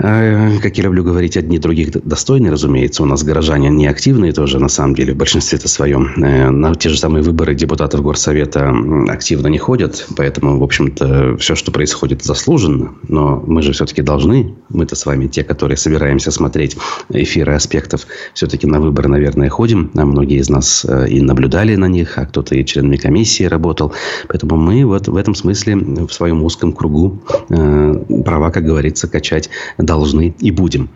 как 0.00 0.78
я 0.78 0.84
люблю 0.84 1.04
говорить, 1.04 1.36
одни 1.36 1.58
других 1.58 1.90
достойны, 1.90 2.50
разумеется. 2.50 3.02
У 3.02 3.06
нас 3.06 3.22
горожане 3.22 3.68
не 3.68 3.86
активные 3.86 4.32
тоже, 4.32 4.58
на 4.58 4.68
самом 4.68 4.94
деле, 4.94 5.12
в 5.12 5.16
большинстве 5.16 5.58
это 5.58 5.68
своем. 5.68 6.12
Э, 6.22 6.48
на 6.48 6.74
те 6.74 6.88
же 6.88 6.98
самые 6.98 7.22
выборы 7.22 7.54
депутатов 7.54 8.02
Горсовета 8.02 8.72
активно 9.08 9.48
не 9.48 9.58
ходят. 9.58 10.06
Поэтому, 10.16 10.58
в 10.58 10.62
общем-то, 10.62 11.36
все, 11.38 11.54
что 11.54 11.70
происходит, 11.70 12.22
заслуженно. 12.22 12.94
Но 13.08 13.42
мы 13.46 13.60
же 13.60 13.72
все-таки 13.72 14.00
должны, 14.00 14.54
мы-то 14.70 14.96
с 14.96 15.04
вами 15.04 15.26
те, 15.26 15.44
которые 15.44 15.76
собираемся 15.76 16.30
смотреть 16.30 16.78
эфиры 17.10 17.52
аспектов, 17.52 18.06
все-таки 18.32 18.66
на 18.66 18.80
выборы, 18.80 19.08
наверное, 19.08 19.50
ходим. 19.50 19.90
А 19.96 20.06
многие 20.06 20.38
из 20.38 20.48
нас 20.48 20.86
э, 20.88 21.08
и 21.10 21.20
наблюдали 21.20 21.76
на 21.76 21.86
них, 21.86 22.16
а 22.16 22.24
кто-то 22.24 22.54
и 22.54 22.64
членами 22.64 22.96
комиссии 22.96 23.44
работал. 23.44 23.92
Поэтому 24.28 24.56
мы 24.56 24.86
вот 24.86 25.08
в 25.08 25.16
этом 25.16 25.34
смысле 25.34 25.76
в 25.76 26.10
своем 26.10 26.42
узком 26.42 26.72
кругу 26.72 27.22
э, 27.50 28.22
права, 28.24 28.50
как 28.50 28.64
говорится, 28.64 29.06
качать 29.06 29.50
должны 29.90 30.32
и 30.38 30.50
будем. 30.52 30.88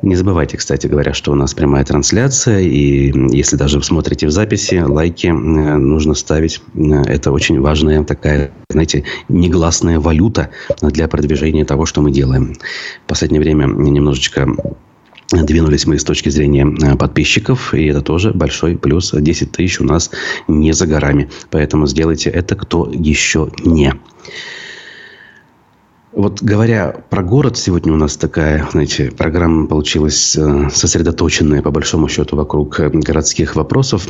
Не 0.00 0.14
забывайте, 0.14 0.56
кстати 0.56 0.86
говоря, 0.86 1.12
что 1.12 1.32
у 1.32 1.34
нас 1.34 1.54
прямая 1.54 1.84
трансляция, 1.84 2.60
и 2.60 3.12
если 3.36 3.56
даже 3.56 3.82
смотрите 3.82 4.28
в 4.28 4.30
записи, 4.30 4.76
лайки 4.76 5.26
э, 5.26 5.32
нужно 5.32 6.14
ставить. 6.14 6.62
Э, 6.74 7.02
это 7.02 7.32
очень 7.32 7.60
важная 7.60 8.04
такая, 8.04 8.52
знаете, 8.70 9.02
негласная 9.28 9.98
валюта 9.98 10.50
для 10.80 11.08
продвижения 11.08 11.64
того, 11.64 11.84
что 11.84 12.00
мы 12.00 12.12
делаем. 12.12 12.54
В 13.04 13.08
последнее 13.08 13.40
время 13.40 13.66
немножечко 13.66 14.46
Двинулись 15.32 15.86
мы 15.86 15.98
с 15.98 16.04
точки 16.04 16.28
зрения 16.28 16.66
э, 16.66 16.96
подписчиков, 16.96 17.74
и 17.74 17.86
это 17.86 18.02
тоже 18.02 18.32
большой 18.32 18.76
плюс. 18.76 19.12
10 19.12 19.50
тысяч 19.50 19.80
у 19.80 19.84
нас 19.84 20.10
не 20.46 20.72
за 20.72 20.86
горами. 20.86 21.30
Поэтому 21.50 21.86
сделайте 21.86 22.28
это, 22.28 22.54
кто 22.54 22.90
еще 22.92 23.50
не. 23.64 23.94
Вот 26.12 26.42
говоря 26.42 26.94
про 27.08 27.22
город, 27.22 27.56
сегодня 27.56 27.90
у 27.90 27.96
нас 27.96 28.18
такая, 28.18 28.68
знаете, 28.70 29.10
программа 29.10 29.66
получилась 29.66 30.36
э, 30.36 30.68
сосредоточенная, 30.70 31.62
по 31.62 31.70
большому 31.70 32.06
счету, 32.08 32.36
вокруг 32.36 32.80
э, 32.80 32.90
городских 32.90 33.56
вопросов. 33.56 34.06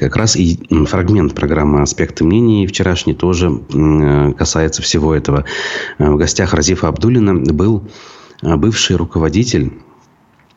Как 0.00 0.16
раз 0.16 0.34
и 0.34 0.58
фрагмент 0.86 1.34
программы 1.34 1.82
«Аспекты 1.82 2.24
мнений» 2.24 2.66
вчерашний 2.66 3.12
тоже 3.12 3.50
э, 3.50 4.32
касается 4.32 4.80
всего 4.80 5.14
этого. 5.14 5.44
В 5.98 6.16
гостях 6.16 6.54
Разифа 6.54 6.88
Абдулина 6.88 7.34
был 7.34 7.86
бывший 8.40 8.96
руководитель 8.96 9.72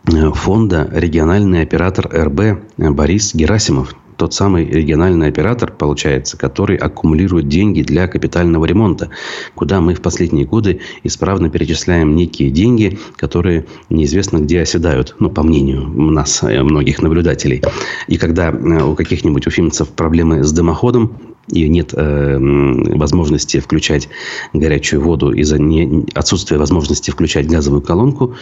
фонда 0.06 0.90
«Региональный 0.94 1.62
оператор 1.62 2.08
РБ» 2.10 2.62
Борис 2.78 3.36
Герасимов 3.36 3.96
тот 4.18 4.34
самый 4.34 4.66
региональный 4.66 5.28
оператор, 5.28 5.72
получается, 5.72 6.38
который 6.38 6.78
аккумулирует 6.78 7.48
деньги 7.48 7.82
для 7.82 8.08
капитального 8.08 8.66
ремонта, 8.66 9.10
куда 9.56 9.82
мы 9.82 9.94
в 9.94 10.02
последние 10.02 10.46
годы 10.46 10.82
исправно 11.04 11.50
перечисляем 11.50 12.16
некие 12.16 12.50
деньги, 12.50 12.98
которые 13.18 13.66
неизвестно 13.90 14.38
где 14.40 14.62
оседают, 14.62 15.16
ну, 15.20 15.30
по 15.30 15.44
мнению 15.44 15.88
нас, 15.88 16.44
э, 16.44 16.64
многих 16.64 17.02
наблюдателей. 17.02 17.62
И 18.08 18.18
когда 18.18 18.50
э, 18.50 18.84
у 18.84 18.96
каких-нибудь 18.96 19.48
уфимцев 19.48 19.90
проблемы 19.90 20.44
с 20.44 20.52
дымоходом, 20.52 21.18
и 21.48 21.70
нет 21.70 21.94
э, 21.94 22.38
возможности 22.40 23.60
включать 23.60 24.10
горячую 24.54 25.02
воду 25.02 25.32
из-за 25.32 25.60
не, 25.60 26.06
отсутствия 26.16 26.58
возможности 26.58 27.12
включать 27.12 27.48
газовую 27.48 27.82
колонку, 27.82 28.36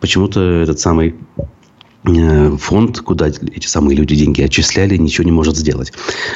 почему-то 0.00 0.40
этот 0.40 0.78
самый 0.78 1.14
фонд, 2.04 3.00
куда 3.00 3.28
эти 3.28 3.66
самые 3.66 3.96
люди 3.96 4.16
деньги 4.16 4.42
отчисляли, 4.42 4.96
ничего 4.96 5.24
не 5.24 5.30
может 5.30 5.56
сделать. 5.56 5.92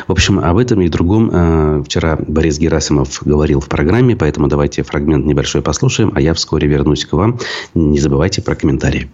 В 0.07 0.13
общем, 0.13 0.39
об 0.39 0.59
этом 0.59 0.81
и 0.81 0.89
другом 0.89 1.31
э, 1.33 1.83
вчера 1.85 2.17
Борис 2.17 2.59
Герасимов 2.59 3.23
говорил 3.25 3.61
в 3.61 3.69
программе, 3.69 4.15
поэтому 4.15 4.47
давайте 4.47 4.85
фрагмент 4.85 5.27
небольшой 5.27 5.63
послушаем, 5.63 6.13
а 6.15 6.21
я 6.21 6.35
вскоре 6.35 6.69
вернусь 6.69 7.05
к 7.05 7.13
вам. 7.13 7.41
Не 7.75 7.99
забывайте 7.99 8.43
про 8.43 8.55
комментарии. 8.55 9.11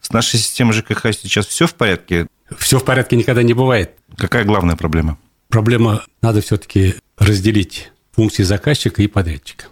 С 0.00 0.12
нашей 0.12 0.38
системой 0.38 0.72
ЖКХ 0.72 1.12
сейчас 1.12 1.46
все 1.46 1.66
в 1.66 1.74
порядке? 1.74 2.26
Все 2.58 2.80
в 2.80 2.84
порядке 2.84 3.16
никогда 3.16 3.42
не 3.44 3.54
бывает. 3.54 3.92
Какая 4.16 4.44
главная 4.44 4.74
проблема? 4.74 5.16
Проблема, 5.48 6.02
надо 6.22 6.40
все-таки 6.40 6.96
разделить 7.18 7.92
функции 8.12 8.42
заказчика 8.42 9.02
и 9.02 9.06
подрядчика 9.06 9.66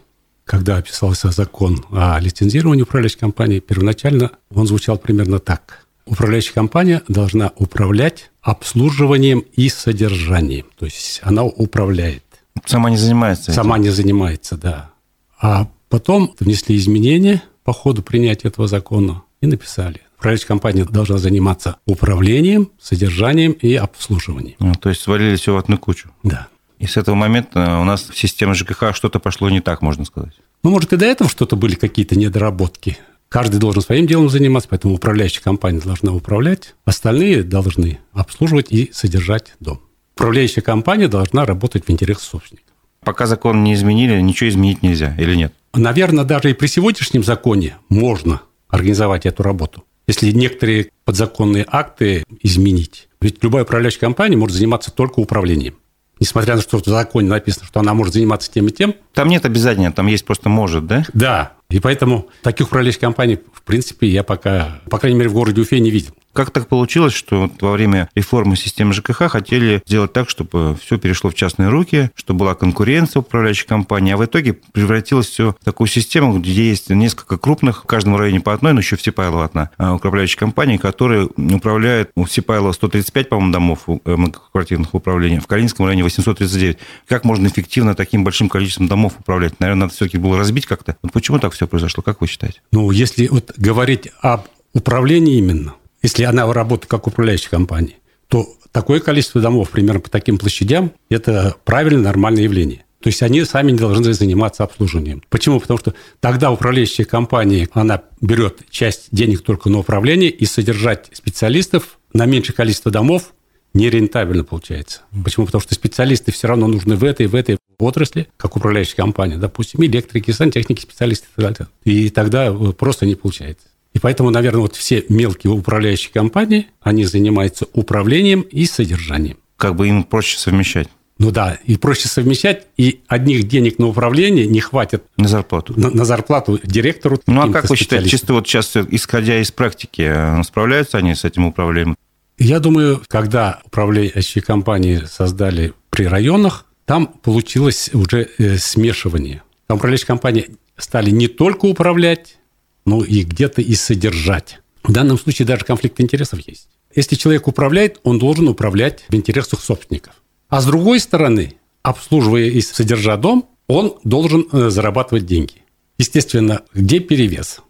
когда 0.49 0.78
описался 0.78 1.31
закон 1.31 1.85
о 1.93 2.19
лицензировании 2.19 2.83
управляющей 2.83 3.19
компании, 3.19 3.61
первоначально 3.61 4.31
он 4.50 4.67
звучал 4.67 4.97
примерно 4.97 5.38
так. 5.38 5.87
Управляющая 6.07 6.55
компания 6.55 7.02
должна 7.07 7.52
управлять 7.57 8.31
обслуживанием 8.40 9.40
и 9.40 9.69
содержанием. 9.69 10.64
То 10.78 10.87
есть 10.87 11.21
она 11.23 11.45
управляет. 11.45 12.25
Сама 12.64 12.88
не 12.88 12.97
занимается. 12.97 13.52
Сама 13.52 13.76
этим. 13.76 13.85
не 13.85 13.90
занимается, 13.90 14.57
да. 14.57 14.90
А 15.38 15.69
потом 15.90 16.35
внесли 16.40 16.78
изменения 16.78 17.43
по 17.62 17.75
ходу 17.75 18.02
принятия 18.02 18.49
этого 18.49 18.69
закона 18.69 19.23
и 19.43 19.47
написали. 19.47 20.00
Управляющая 20.17 20.49
компания 20.49 20.85
должна 20.87 21.19
заниматься 21.19 21.76
управлением, 21.85 22.71
содержанием 22.81 23.52
и 23.52 23.75
обслуживанием. 23.75 24.57
Ну, 24.61 24.75
то 24.75 24.88
есть 24.88 25.02
свалили 25.02 25.37
все 25.37 25.52
в 25.52 25.59
одну 25.59 25.76
кучу. 25.76 26.11
Да. 26.23 26.49
И 26.79 26.87
с 26.87 26.97
этого 26.97 27.15
момента 27.15 27.79
у 27.81 27.85
нас 27.85 28.09
в 28.09 28.17
системе 28.17 28.55
ЖКХ 28.55 28.95
что-то 28.95 29.19
пошло 29.19 29.51
не 29.51 29.61
так, 29.61 29.83
можно 29.83 30.05
сказать. 30.05 30.35
Ну, 30.63 30.71
может, 30.71 30.93
и 30.93 30.97
до 30.97 31.07
этого 31.07 31.29
что-то 31.29 31.57
были 31.57 31.75
какие-то 31.75 32.17
недоработки. 32.17 32.99
Каждый 33.29 33.61
должен 33.61 33.83
своим 33.83 34.07
делом 34.07 34.31
заниматься, 34.31 34.69
поэтому 34.71 34.95
управляющая 34.95 35.43
компания 35.43 35.81
должна 35.81 36.13
управлять, 36.13 36.75
остальные 36.85 37.43
должны 37.43 37.99
обслуживать 38.13 38.73
и 38.73 38.91
содержать 38.93 39.55
дом. 39.61 39.81
Управляющая 40.15 40.63
компания 40.63 41.09
должна 41.09 41.45
работать 41.45 41.87
в 41.87 41.91
интересах 41.91 42.23
собственников. 42.23 42.75
Пока 43.05 43.27
закон 43.27 43.63
не 43.65 43.75
изменили, 43.75 44.21
ничего 44.21 44.49
изменить 44.49 44.83
нельзя 44.83 45.15
или 45.19 45.35
нет? 45.35 45.53
Наверное, 45.75 46.25
даже 46.25 46.51
и 46.51 46.55
при 46.55 46.67
сегодняшнем 46.67 47.23
законе 47.23 47.77
можно 47.89 48.41
организовать 48.69 49.27
эту 49.27 49.43
работу, 49.43 49.85
если 50.07 50.31
некоторые 50.33 50.91
подзаконные 51.05 51.67
акты 51.69 52.25
изменить. 52.43 53.09
Ведь 53.21 53.43
любая 53.43 53.65
управляющая 53.65 54.01
компания 54.01 54.37
может 54.37 54.57
заниматься 54.57 54.91
только 54.91 55.21
управлением 55.21 55.75
несмотря 56.21 56.57
на 56.57 56.63
то, 56.63 56.79
что 56.79 56.79
в 56.79 56.85
законе 56.85 57.29
написано, 57.29 57.67
что 57.67 57.81
она 57.81 57.95
может 57.95 58.15
заниматься 58.15 58.51
тем 58.51 58.67
и 58.69 58.71
тем. 58.71 58.95
Там 59.15 59.29
нет 59.29 59.45
обязательно, 59.45 59.93
там 59.93 60.07
есть 60.07 60.25
просто 60.25 60.49
может, 60.49 60.87
да? 60.87 61.05
Да. 61.12 61.53
И 61.70 61.81
поэтому 61.81 62.28
таких 62.42 62.68
управляющих 62.68 63.00
компаний, 63.00 63.38
в 63.52 63.61
принципе, 63.61 64.09
я 64.09 64.22
пока, 64.22 64.81
по 64.88 64.98
крайней 64.98 65.18
мере, 65.18 65.28
в 65.28 65.35
городе 65.35 65.61
Уфе 65.61 65.81
не 65.81 65.90
видел. 65.90 66.14
Как 66.38 66.50
так 66.50 66.68
получилось, 66.68 67.14
что 67.14 67.50
во 67.61 67.72
время 67.72 68.09
реформы 68.14 68.54
системы 68.54 68.92
ЖКХ 68.92 69.28
хотели 69.28 69.83
сделать 69.87 70.12
так, 70.12 70.31
чтобы 70.31 70.76
все 70.81 70.96
перешло 70.96 71.31
в 71.31 71.35
частные 71.35 71.68
руки, 71.68 72.11
чтобы 72.14 72.40
была 72.40 72.54
конкуренция 72.54 73.20
управляющей 73.20 73.66
компании, 73.66 74.12
а 74.12 74.16
в 74.16 74.24
итоге 74.24 74.52
превратилось 74.52 75.26
все 75.26 75.57
в 75.61 75.64
такую 75.64 75.88
систему, 75.88 76.38
где 76.38 76.52
есть 76.52 76.90
несколько 76.90 77.38
крупных, 77.38 77.83
в 77.83 77.87
каждом 77.87 78.14
районе 78.16 78.40
по 78.40 78.54
одной, 78.54 78.72
но 78.72 78.78
еще 78.78 78.96
в 78.96 79.02
Сипайлово 79.02 79.46
одна 79.46 79.70
управляющая 79.94 80.38
компания, 80.38 80.78
которая 80.78 81.24
управляет 81.37 82.12
у 82.14 82.24
Сипайлова 82.26 82.72
135, 82.72 83.28
по-моему, 83.28 83.52
домов 83.52 83.81
э, 83.88 83.98
многоквартирных 84.04 84.94
управлений, 84.94 85.40
в 85.40 85.48
Калининском 85.48 85.87
районе 85.87 86.04
839. 86.04 86.78
Как 87.09 87.24
можно 87.24 87.48
эффективно 87.48 87.96
таким 87.96 88.22
большим 88.22 88.48
количеством 88.48 88.87
домов 88.87 89.14
управлять? 89.18 89.59
Наверное, 89.59 89.87
надо 89.87 89.94
все-таки 89.94 90.18
было 90.18 90.38
разбить 90.38 90.66
как-то. 90.66 90.96
Вот 91.02 91.12
почему 91.12 91.40
так 91.40 91.52
все 91.59 91.66
произошло, 91.66 92.05
как 92.05 92.21
вы 92.21 92.29
считаете? 92.29 92.62
Ну, 92.71 92.92
если 92.92 93.27
вот 93.27 93.53
говорить 93.57 94.11
об 94.21 94.42
управлении 94.75 95.38
именно, 95.38 95.75
если 96.03 96.23
она 96.23 96.51
работает 96.53 96.88
как 96.88 97.09
управляющая 97.09 97.51
компания, 97.51 97.97
то 98.29 98.47
такое 98.71 99.01
количество 99.01 99.40
домов, 99.40 99.71
примерно 99.71 99.99
по 99.99 100.09
таким 100.09 100.38
площадям, 100.38 100.92
это 101.11 101.57
правильное, 101.64 102.05
нормальное 102.05 102.44
явление. 102.44 102.85
То 103.01 103.09
есть 103.09 103.25
они 103.25 103.44
сами 103.44 103.73
не 103.73 103.79
должны 103.79 104.12
заниматься 104.12 104.62
обслуживанием. 104.62 105.25
Почему? 105.31 105.59
Потому 105.59 105.79
что 105.81 105.94
тогда 106.21 106.53
управляющая 106.53 107.05
компания, 107.05 107.68
она 107.73 108.03
берет 108.21 108.61
часть 108.71 109.09
денег 109.11 109.42
только 109.42 109.68
на 109.68 109.79
управление, 109.79 110.31
и 110.31 110.47
содержать 110.47 111.11
специалистов 111.12 111.99
на 112.12 112.25
меньшее 112.27 112.55
количество 112.55 112.92
домов 112.92 113.35
нерентабельно 113.74 114.44
получается. 114.44 115.02
Почему? 115.24 115.46
Потому 115.46 115.62
что 115.62 115.74
специалисты 115.74 116.33
все 116.33 116.48
равно 116.48 116.66
нужны 116.66 116.96
в 116.96 117.04
этой, 117.04 117.26
в 117.26 117.35
этой 117.35 117.59
отрасли, 117.78 118.28
как 118.37 118.57
управляющая 118.57 118.96
компания, 118.96 119.37
допустим, 119.37 119.85
электрики, 119.85 120.31
сантехники, 120.31 120.81
специалисты 120.81 121.26
и 121.26 121.42
так 121.42 121.54
далее. 121.54 121.68
И 121.85 122.11
тогда 122.11 122.52
просто 122.52 123.07
не 123.07 123.14
получается. 123.14 123.66
И 123.94 123.98
поэтому, 123.98 124.31
наверное, 124.31 124.61
вот 124.61 124.76
все 124.76 125.04
мелкие 125.09 125.52
управляющие 125.52 126.12
компании, 126.12 126.68
они 126.81 127.04
занимаются 127.04 127.66
управлением 127.72 128.42
и 128.42 128.66
содержанием. 128.66 129.38
Как 129.57 129.74
бы 129.74 129.88
им 129.88 130.04
проще 130.04 130.38
совмещать. 130.38 130.88
Ну 131.18 131.33
да, 131.33 131.59
и 131.64 131.76
проще 131.76 132.07
совмещать, 132.07 132.66
и 132.76 133.00
одних 133.09 133.48
денег 133.48 133.81
на 133.81 133.88
управление 133.88 134.46
не 134.46 134.61
хватит. 134.61 135.02
На 135.16 135.26
зарплату. 135.26 135.74
На, 135.76 135.90
на 135.90 136.04
зарплату 136.04 136.61
директору. 136.62 137.20
Ну 137.26 137.40
а 137.40 137.52
как 137.52 137.68
вы 137.68 137.76
считаете, 137.76 138.09
чисто 138.09 138.35
вот 138.35 138.46
сейчас, 138.46 138.76
исходя 138.76 139.40
из 139.40 139.50
практики, 139.50 140.02
э, 140.02 140.42
справляются 140.44 140.98
они 140.98 141.16
с 141.16 141.24
этим 141.24 141.46
управлением? 141.46 141.96
Я 142.38 142.61
думаю, 142.61 143.03
когда 143.09 143.61
управляющие 143.64 144.42
компании 144.42 145.03
создали 145.11 145.74
при 145.90 146.05
районах, 146.05 146.66
там 146.85 147.09
получилось 147.09 147.90
уже 147.92 148.31
э, 148.38 148.57
смешивание. 148.59 149.42
Там 149.66 149.79
управляющие 149.79 150.07
компании 150.07 150.51
стали 150.77 151.11
не 151.11 151.27
только 151.27 151.66
управлять, 151.66 152.38
ну 152.87 153.03
и 153.03 153.24
где-то 153.24 153.61
и 153.61 153.74
содержать. 153.74 154.61
В 154.85 154.92
данном 154.92 155.18
случае 155.18 155.46
даже 155.46 155.64
конфликт 155.64 156.01
интересов 156.01 156.38
есть. 156.46 156.68
Если 156.94 157.16
человек 157.16 157.48
управляет, 157.48 157.98
он 158.05 158.20
должен 158.20 158.48
управлять 158.48 159.05
в 159.09 159.14
интересах 159.14 159.61
собственников. 159.61 160.14
А 160.48 160.61
с 160.61 160.66
другой 160.66 161.01
стороны, 161.01 161.55
обслуживая 161.83 162.44
и 162.44 162.61
содержа 162.61 163.16
дом, 163.16 163.48
он 163.66 163.96
должен 164.05 164.46
э, 164.53 164.70
зарабатывать 164.70 165.27
деньги. 165.27 165.64
Естественно, 165.98 166.62
где 166.72 167.01
перевес? 167.01 167.61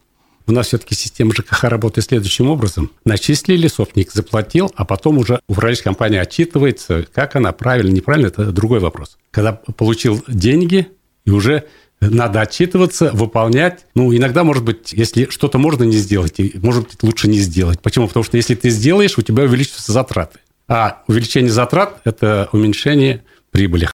У 0.48 0.52
нас 0.52 0.68
все-таки 0.68 0.94
система 0.94 1.32
ЖКХ 1.34 1.64
работает 1.64 2.06
следующим 2.06 2.48
образом. 2.48 2.90
Начислили, 3.04 3.68
собственник 3.68 4.11
заплатил, 4.12 4.72
а 4.76 4.87
потом 4.87 5.18
уже 5.18 5.40
управляющая 5.46 5.84
компания 5.84 6.22
отчитывается, 6.22 7.06
как 7.12 7.37
она 7.37 7.52
правильно, 7.52 7.92
неправильно, 7.92 8.28
это 8.28 8.50
другой 8.50 8.80
вопрос. 8.80 9.18
Когда 9.30 9.52
получил 9.52 10.24
деньги, 10.26 10.88
и 11.26 11.30
уже 11.30 11.64
надо 12.00 12.40
отчитываться, 12.40 13.11
выполнять. 13.12 13.84
Ну, 13.94 14.14
иногда, 14.16 14.42
может 14.42 14.64
быть, 14.64 14.94
если 14.94 15.26
что-то 15.28 15.58
можно 15.58 15.84
не 15.84 15.96
сделать, 15.96 16.37
может 16.54 16.88
быть, 16.88 17.02
лучше 17.02 17.28
не 17.28 17.40
сделать. 17.40 17.80
Почему? 17.82 18.08
Потому 18.08 18.24
что 18.24 18.38
если 18.38 18.54
ты 18.54 18.70
сделаешь, 18.70 19.18
у 19.18 19.22
тебя 19.22 19.44
увеличатся 19.44 19.92
затраты. 19.92 20.38
А 20.66 21.02
увеличение 21.08 21.52
затрат– 21.52 22.00
это 22.04 22.48
уменьшение 22.52 23.22
прибыли. 23.50 23.90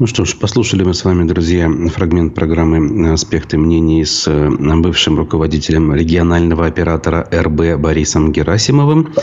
Ну 0.00 0.08
что 0.08 0.24
ж, 0.24 0.34
послушали 0.34 0.82
мы 0.82 0.92
с 0.92 1.04
вами, 1.04 1.22
друзья, 1.22 1.70
фрагмент 1.88 2.34
программы 2.34 3.12
«Аспекты 3.12 3.58
мнений» 3.58 4.04
с 4.04 4.26
э, 4.26 4.50
бывшим 4.50 5.16
руководителем 5.16 5.94
регионального 5.94 6.66
оператора 6.66 7.28
РБ 7.32 7.78
Борисом 7.78 8.32
Герасимовым. 8.32 9.14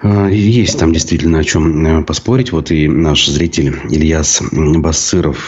А, 0.00 0.28
есть 0.28 0.78
там 0.78 0.92
действительно 0.92 1.40
о 1.40 1.44
чем 1.44 1.86
э, 1.86 2.04
поспорить. 2.04 2.52
Вот 2.52 2.70
и 2.70 2.88
наш 2.88 3.26
зритель 3.26 3.74
Ильяс 3.90 4.42
Басыров 4.52 5.38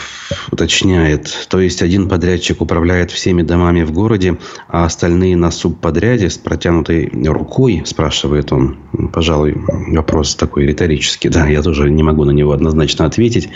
уточняет. 0.51 1.47
То 1.49 1.61
есть 1.61 1.83
один 1.83 2.09
подрядчик 2.09 2.61
управляет 2.61 3.11
всеми 3.11 3.43
домами 3.43 3.83
в 3.83 3.93
городе, 3.93 4.39
а 4.69 4.85
остальные 4.85 5.37
на 5.37 5.51
субподряде 5.51 6.31
с 6.31 6.39
протянутой 6.39 7.11
рукой, 7.27 7.83
спрашивает 7.85 8.53
он. 8.53 8.77
Пожалуй, 9.13 9.57
вопрос 9.89 10.35
такой 10.35 10.67
риторический. 10.67 11.29
Да, 11.29 11.47
я 11.47 11.63
тоже 11.63 11.91
не 11.91 12.03
могу 12.03 12.25
на 12.25 12.33
него 12.33 12.53
однозначно 12.53 13.07
ответить. 13.07 13.49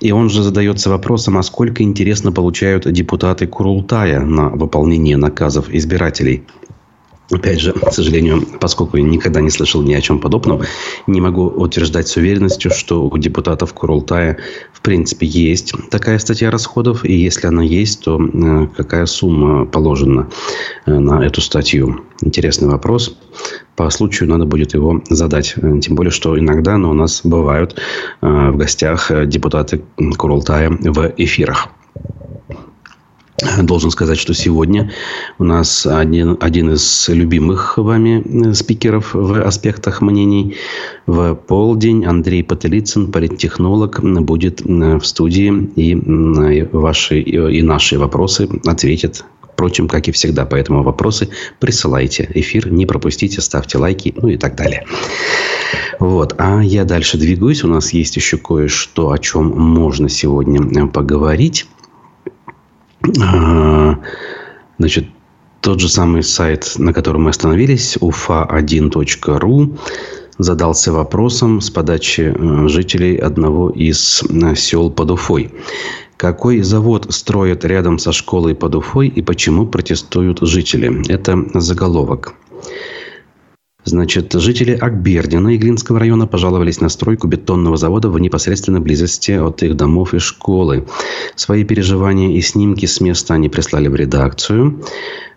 И 0.00 0.12
он 0.12 0.30
же 0.30 0.42
задается 0.42 0.90
вопросом, 0.90 1.38
а 1.38 1.42
сколько 1.42 1.82
интересно 1.82 2.30
получают 2.30 2.90
депутаты 2.90 3.46
Курултая 3.46 4.20
на 4.20 4.48
выполнение 4.48 5.16
наказов 5.16 5.68
избирателей. 5.70 6.44
Опять 7.30 7.60
же, 7.60 7.72
к 7.72 7.92
сожалению, 7.92 8.42
поскольку 8.58 8.96
я 8.96 9.02
никогда 9.02 9.42
не 9.42 9.50
слышал 9.50 9.82
ни 9.82 9.92
о 9.92 10.00
чем 10.00 10.18
подобном, 10.18 10.62
не 11.06 11.20
могу 11.20 11.44
утверждать 11.46 12.08
с 12.08 12.16
уверенностью, 12.16 12.70
что 12.70 13.04
у 13.04 13.18
депутатов 13.18 13.74
Курултая 13.74 14.38
в 14.72 14.80
принципе 14.80 15.26
есть 15.26 15.74
такая 15.90 16.18
статья 16.18 16.50
расходов. 16.50 17.04
И 17.04 17.12
если 17.12 17.46
она 17.46 17.62
есть, 17.62 18.04
то 18.04 18.18
э, 18.18 18.68
какая 18.74 19.04
сумма 19.04 19.66
положена 19.66 20.28
э, 20.86 20.98
на 20.98 21.22
эту 21.22 21.42
статью? 21.42 22.00
Интересный 22.22 22.68
вопрос. 22.68 23.18
По 23.76 23.90
случаю 23.90 24.30
надо 24.30 24.46
будет 24.46 24.72
его 24.72 25.02
задать. 25.10 25.54
Э, 25.56 25.80
тем 25.80 25.96
более, 25.96 26.10
что 26.10 26.38
иногда 26.38 26.78
но 26.78 26.90
у 26.90 26.94
нас 26.94 27.20
бывают 27.24 27.78
в 28.22 28.56
гостях 28.56 29.10
депутаты 29.26 29.82
Курултая 30.16 30.70
в 30.70 31.12
эфирах. 31.18 31.68
Должен 33.62 33.90
сказать, 33.90 34.18
что 34.18 34.34
сегодня 34.34 34.90
у 35.38 35.44
нас 35.44 35.86
один, 35.86 36.36
один 36.40 36.72
из 36.72 37.08
любимых 37.08 37.78
вами 37.78 38.22
э, 38.24 38.54
спикеров 38.54 39.14
в 39.14 39.46
аспектах 39.46 40.00
мнений. 40.00 40.56
В 41.06 41.34
полдень 41.34 42.04
Андрей 42.04 42.42
Потылицын, 42.42 43.12
политтехнолог, 43.12 44.00
будет 44.24 44.60
э, 44.62 44.98
в 44.98 45.06
студии 45.06 45.70
и 45.76 45.94
на 45.94 46.68
ваши 46.72 47.20
и 47.20 47.62
наши 47.62 47.98
вопросы 47.98 48.48
ответит 48.66 49.24
Впрочем, 49.58 49.88
как 49.88 50.06
и 50.06 50.12
всегда, 50.12 50.46
поэтому 50.46 50.84
вопросы 50.84 51.30
присылайте. 51.58 52.30
Эфир 52.32 52.70
не 52.70 52.86
пропустите, 52.86 53.40
ставьте 53.40 53.76
лайки, 53.76 54.14
ну 54.16 54.28
и 54.28 54.36
так 54.36 54.54
далее. 54.54 54.86
Вот. 55.98 56.36
А 56.38 56.60
я 56.60 56.84
дальше 56.84 57.18
двигаюсь. 57.18 57.64
У 57.64 57.66
нас 57.66 57.92
есть 57.92 58.14
еще 58.14 58.36
кое-что, 58.38 59.10
о 59.10 59.18
чем 59.18 59.46
можно 59.46 60.08
сегодня 60.08 60.60
э, 60.60 60.86
поговорить. 60.86 61.66
Значит, 64.78 65.08
тот 65.60 65.80
же 65.80 65.88
самый 65.88 66.22
сайт, 66.22 66.74
на 66.78 66.92
котором 66.92 67.24
мы 67.24 67.30
остановились, 67.30 67.96
ufa1.ru, 67.96 69.78
задался 70.38 70.92
вопросом 70.92 71.60
с 71.60 71.68
подачи 71.68 72.32
э, 72.34 72.68
жителей 72.68 73.16
одного 73.16 73.70
из 73.70 74.22
э, 74.22 74.54
сел 74.54 74.90
под 74.90 75.10
Уфой. 75.10 75.50
Какой 76.16 76.62
завод 76.62 77.06
строят 77.10 77.64
рядом 77.64 77.98
со 77.98 78.12
школой 78.12 78.54
под 78.54 78.76
Уфой 78.76 79.08
и 79.08 79.20
почему 79.20 79.66
протестуют 79.66 80.38
жители? 80.40 81.10
Это 81.10 81.36
заголовок. 81.54 82.34
Значит, 83.84 84.32
жители 84.32 84.72
Акбердина 84.72 85.54
Иглинского 85.56 86.00
района 86.00 86.26
пожаловались 86.26 86.80
на 86.80 86.88
стройку 86.88 87.28
бетонного 87.28 87.76
завода 87.76 88.10
в 88.10 88.18
непосредственной 88.18 88.80
близости 88.80 89.30
от 89.30 89.62
их 89.62 89.76
домов 89.76 90.14
и 90.14 90.18
школы. 90.18 90.86
Свои 91.36 91.64
переживания 91.64 92.36
и 92.36 92.40
снимки 92.40 92.86
с 92.86 93.00
места 93.00 93.34
они 93.34 93.48
прислали 93.48 93.86
в 93.86 93.94
редакцию. 93.94 94.82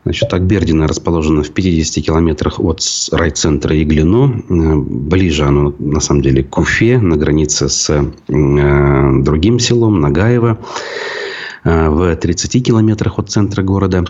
Значит, 0.04 0.34
Акбердина 0.34 0.88
расположена 0.88 1.44
в 1.44 1.52
50 1.52 2.04
километрах 2.04 2.60
от 2.60 2.82
райцентра 3.12 3.80
Иглино. 3.80 4.44
Ближе 4.50 5.44
оно, 5.44 5.76
на 5.78 6.00
самом 6.00 6.24
деле, 6.24 6.44
к 6.44 6.58
Уфе, 6.58 6.98
на 6.98 7.18
границе 7.18 7.70
с 7.70 7.90
э, 7.92 9.22
другим 9.22 9.60
селом, 9.60 10.02
Нагаево. 10.02 10.58
Э, 11.64 11.90
в 11.90 12.16
30 12.16 12.66
километрах 12.66 13.20
от 13.20 13.30
центра 13.30 13.62
города 13.62 14.04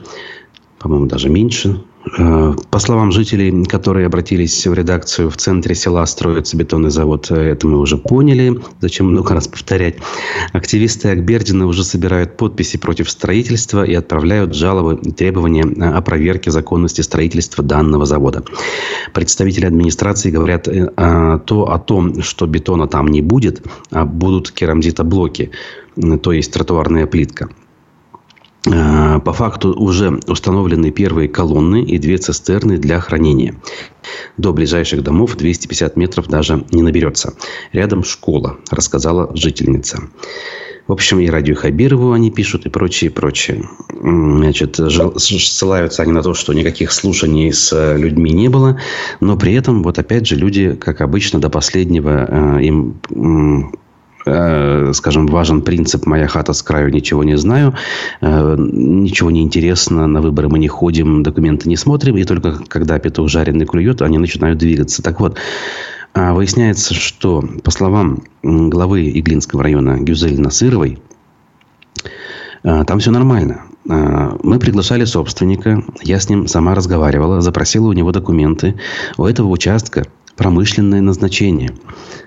по-моему, 0.81 1.05
даже 1.05 1.29
меньше. 1.29 1.83
Э, 2.17 2.53
по 2.69 2.79
словам 2.79 3.11
жителей, 3.11 3.63
которые 3.65 4.07
обратились 4.07 4.65
в 4.65 4.73
редакцию, 4.73 5.29
в 5.29 5.37
центре 5.37 5.75
села 5.75 6.05
строится 6.05 6.57
бетонный 6.57 6.89
завод. 6.89 7.29
Э, 7.29 7.35
это 7.35 7.67
мы 7.67 7.79
уже 7.79 7.97
поняли. 7.97 8.59
Зачем 8.79 9.07
много 9.07 9.33
раз 9.33 9.47
повторять? 9.47 9.95
Активисты 10.51 11.09
Акбердина 11.09 11.67
уже 11.67 11.83
собирают 11.83 12.37
подписи 12.37 12.77
против 12.77 13.09
строительства 13.09 13.83
и 13.83 13.93
отправляют 13.93 14.55
жалобы 14.55 14.99
и 15.01 15.11
требования 15.11 15.63
о 15.63 16.01
проверке 16.01 16.51
законности 16.51 17.01
строительства 17.01 17.63
данного 17.63 18.05
завода. 18.05 18.43
Представители 19.13 19.65
администрации 19.65 20.31
говорят 20.31 20.67
э, 20.67 20.87
то 21.45 21.71
о 21.71 21.79
том, 21.79 22.21
что 22.23 22.47
бетона 22.47 22.87
там 22.87 23.07
не 23.07 23.21
будет, 23.21 23.63
а 23.91 24.05
будут 24.05 24.51
керамзитоблоки, 24.51 25.51
то 26.21 26.31
есть 26.31 26.51
тротуарная 26.53 27.05
плитка. 27.05 27.49
Э, 28.65 29.19
по 29.19 29.33
факту 29.33 29.73
уже 29.73 30.19
установлены 30.27 30.91
первые 30.91 31.27
колонны 31.27 31.83
и 31.83 31.97
две 31.97 32.17
цистерны 32.17 32.77
для 32.77 32.99
хранения. 32.99 33.55
До 34.37 34.53
ближайших 34.53 35.03
домов 35.03 35.35
250 35.35 35.95
метров 35.95 36.27
даже 36.27 36.65
не 36.71 36.83
наберется. 36.83 37.33
Рядом 37.71 38.03
школа, 38.03 38.57
рассказала 38.69 39.35
жительница. 39.35 40.03
В 40.87 40.93
общем, 40.93 41.19
и 41.19 41.27
радио 41.27 41.55
Хабирову 41.55 42.11
они 42.11 42.31
пишут, 42.31 42.65
и 42.65 42.69
прочее, 42.69 43.11
прочее. 43.11 43.69
Значит, 43.87 44.77
ссылаются 45.17 46.03
они 46.03 46.11
на 46.11 46.21
то, 46.21 46.33
что 46.33 46.53
никаких 46.53 46.91
слушаний 46.91 47.53
с 47.53 47.95
людьми 47.95 48.31
не 48.31 48.49
было. 48.49 48.79
Но 49.21 49.37
при 49.37 49.53
этом, 49.53 49.83
вот 49.83 49.99
опять 49.99 50.27
же, 50.27 50.35
люди, 50.35 50.73
как 50.73 51.01
обычно, 51.01 51.39
до 51.39 51.49
последнего 51.49 52.57
э, 52.59 52.63
им 52.63 52.99
Э, 53.11 53.77
скажем, 54.93 55.27
важен 55.27 55.61
принцип 55.61 56.05
«моя 56.05 56.27
хата 56.27 56.53
с 56.53 56.61
краю, 56.61 56.91
ничего 56.91 57.23
не 57.23 57.37
знаю», 57.37 57.73
э, 58.21 58.55
ничего 58.57 59.31
не 59.31 59.41
интересно, 59.41 60.07
на 60.07 60.21
выборы 60.21 60.49
мы 60.49 60.59
не 60.59 60.67
ходим, 60.67 61.23
документы 61.23 61.67
не 61.67 61.77
смотрим, 61.77 62.17
и 62.17 62.23
только 62.23 62.59
когда 62.67 62.99
петух 62.99 63.29
жареный 63.29 63.65
клюет, 63.65 64.01
они 64.01 64.17
начинают 64.17 64.59
двигаться. 64.59 65.01
Так 65.01 65.19
вот, 65.19 65.37
а 66.13 66.33
выясняется, 66.33 66.93
что, 66.93 67.43
по 67.63 67.71
словам 67.71 68.23
главы 68.43 69.09
Иглинского 69.09 69.63
района 69.63 69.97
Гюзель 69.99 70.39
Насыровой, 70.39 70.99
э, 72.63 72.83
там 72.85 72.99
все 72.99 73.11
нормально. 73.11 73.63
Мы 73.83 74.59
приглашали 74.59 75.05
собственника, 75.05 75.83
я 76.03 76.19
с 76.19 76.29
ним 76.29 76.47
сама 76.47 76.75
разговаривала, 76.75 77.41
запросила 77.41 77.87
у 77.87 77.93
него 77.93 78.11
документы. 78.11 78.75
У 79.17 79.25
этого 79.25 79.47
участка 79.47 80.05
промышленное 80.41 81.01
назначение. 81.01 81.71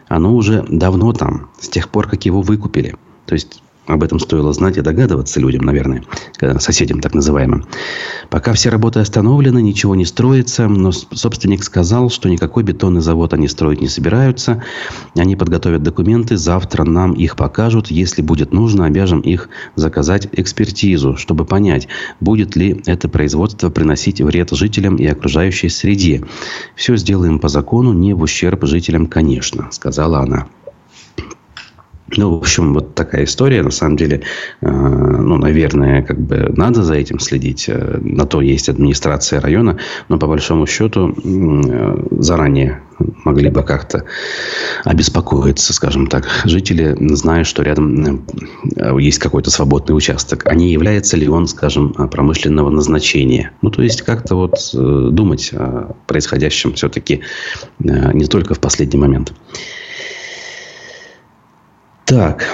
Оно 0.07 0.37
уже 0.37 0.64
давно 0.68 1.12
там, 1.12 1.50
с 1.59 1.68
тех 1.68 1.88
пор, 1.88 2.07
как 2.07 2.24
его 2.24 2.42
выкупили. 2.42 2.94
То 3.27 3.33
есть 3.33 3.61
об 3.87 4.03
этом 4.03 4.18
стоило 4.18 4.53
знать 4.53 4.79
и 4.79 4.81
догадываться 4.81 5.40
людям, 5.40 5.64
наверное, 5.64 6.05
соседям 6.59 7.01
так 7.01 7.14
называемым. 7.14 7.66
Пока 8.31 8.53
все 8.55 8.70
работы 8.70 9.01
остановлены, 9.01 9.61
ничего 9.61 9.94
не 9.94 10.05
строится, 10.05 10.68
но 10.68 10.90
собственник 10.92 11.62
сказал, 11.62 12.09
что 12.09 12.29
никакой 12.29 12.62
бетонный 12.62 13.03
завод 13.03 13.35
они 13.35 13.47
строить 13.49 13.81
не 13.81 13.88
собираются. 13.88 14.62
Они 15.14 15.37
подготовят 15.37 15.83
документы, 15.83 16.37
завтра 16.37 16.85
нам 16.85 17.12
их 17.12 17.37
покажут. 17.37 17.90
Если 17.90 18.23
будет 18.23 18.53
нужно, 18.53 18.87
обяжем 18.87 19.20
их 19.20 19.49
заказать 19.77 20.29
экспертизу, 20.33 21.16
чтобы 21.16 21.44
понять, 21.44 21.88
будет 22.20 22.57
ли 22.57 22.83
это 22.87 23.09
производство 23.09 23.68
приносить 23.68 24.20
вред 24.20 24.51
жителям 24.51 24.97
и 24.97 25.07
окружающей 25.07 25.68
среде. 25.68 26.25
Все 26.75 26.97
сделаем 26.97 27.38
по 27.38 27.49
закону, 27.49 27.92
не 27.92 28.14
в 28.14 28.23
ущерб 28.23 28.64
жителям, 28.64 29.07
конечно, 29.07 29.68
сказала 29.70 30.20
она. 30.20 30.47
Ну, 32.17 32.35
в 32.35 32.38
общем, 32.38 32.75
вот 32.75 32.95
такая 32.95 33.25
история. 33.25 33.62
На 33.62 33.71
самом 33.71 33.97
деле, 33.97 34.23
э, 34.61 34.69
ну, 34.69 35.38
наверное, 35.38 36.03
как 36.03 36.21
бы 36.21 36.53
надо 36.55 36.83
за 36.83 36.95
этим 36.95 37.19
следить. 37.19 37.64
Э, 37.69 37.99
на 38.01 38.27
то 38.27 38.43
есть 38.43 38.69
администрация 38.69 39.40
района. 39.40 39.79
Но, 40.09 40.19
по 40.19 40.27
большому 40.27 40.67
счету, 40.67 41.14
э, 41.14 42.07
заранее 42.21 42.83
могли 43.25 43.49
бы 43.49 43.62
как-то 43.62 44.05
обеспокоиться, 44.85 45.73
скажем 45.73 46.07
так, 46.07 46.29
жители, 46.45 46.95
зная, 47.14 47.43
что 47.43 47.62
рядом 47.62 48.25
есть 48.99 49.19
какой-то 49.19 49.51
свободный 49.51 49.97
участок. 49.97 50.43
А 50.47 50.55
не 50.55 50.71
является 50.73 51.17
ли 51.17 51.27
он, 51.27 51.49
скажем, 51.49 51.93
промышленного 51.93 52.71
назначения? 52.71 53.51
Ну, 53.62 53.71
то 53.71 53.83
есть, 53.83 54.03
как-то 54.03 54.37
вот 54.37 54.55
думать 54.73 55.51
о 55.55 55.97
происходящем 56.07 56.75
все-таки 56.75 57.23
не 57.81 58.27
только 58.27 58.55
в 58.55 58.61
последний 58.61 59.01
момент. 59.01 59.33
Так, 62.05 62.45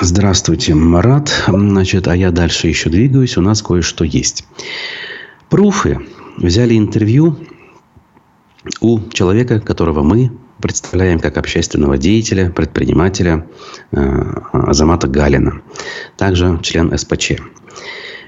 здравствуйте, 0.00 0.76
Марат. 0.76 1.44
Значит, 1.48 2.06
а 2.06 2.14
я 2.14 2.30
дальше 2.30 2.68
еще 2.68 2.88
двигаюсь. 2.88 3.36
У 3.36 3.40
нас 3.40 3.62
кое-что 3.62 4.04
есть. 4.04 4.46
Пруфы 5.48 5.98
взяли 6.36 6.78
интервью 6.78 7.36
у 8.80 9.00
человека, 9.10 9.58
которого 9.58 10.04
мы 10.04 10.30
представляем 10.62 11.18
как 11.18 11.36
общественного 11.36 11.98
деятеля, 11.98 12.50
предпринимателя 12.50 13.48
э, 13.90 13.96
Азамата 14.52 15.08
Галина. 15.08 15.62
Также 16.16 16.60
член 16.62 16.96
СПЧ. 16.96 17.32
Э, 17.32 17.38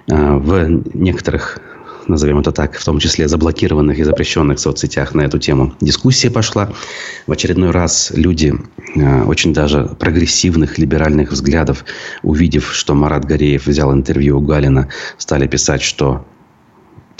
в 0.09 0.83
некоторых 0.93 1.61
назовем 2.09 2.38
это 2.38 2.53
так, 2.53 2.77
в 2.77 2.85
том 2.85 2.99
числе 2.99 3.29
заблокированных 3.29 3.99
и 3.99 4.05
запрещенных 4.05 4.59
соцсетях 4.59 5.15
на 5.15 5.23
эту 5.23 5.38
тему 5.38 5.75
дискуссия 5.81 6.31
пошла. 6.31 6.71
В 7.27 7.33
очередной 7.33 7.71
раз 7.71 8.12
люди 8.15 8.55
э, 8.95 9.23
очень 9.25 9.53
даже 9.53 9.85
прогрессивных, 9.99 10.79
либеральных 10.79 11.33
взглядов, 11.33 11.85
увидев, 12.23 12.73
что 12.73 12.95
Марат 12.95 13.25
Гореев 13.25 13.67
взял 13.67 13.93
интервью 13.93 14.38
у 14.38 14.41
Галина, 14.41 14.88
стали 15.19 15.47
писать, 15.47 15.83
что 15.83 16.27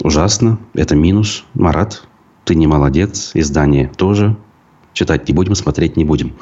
ужасно, 0.01 0.59
это 0.73 0.95
минус. 0.95 1.45
Марат, 1.53 2.03
ты 2.45 2.55
не 2.55 2.67
молодец, 2.67 3.31
издание 3.33 3.91
тоже 3.95 4.37
Читать 4.93 5.27
не 5.27 5.33
будем, 5.33 5.55
смотреть 5.55 5.97
не 5.97 6.05
будем. 6.05 6.35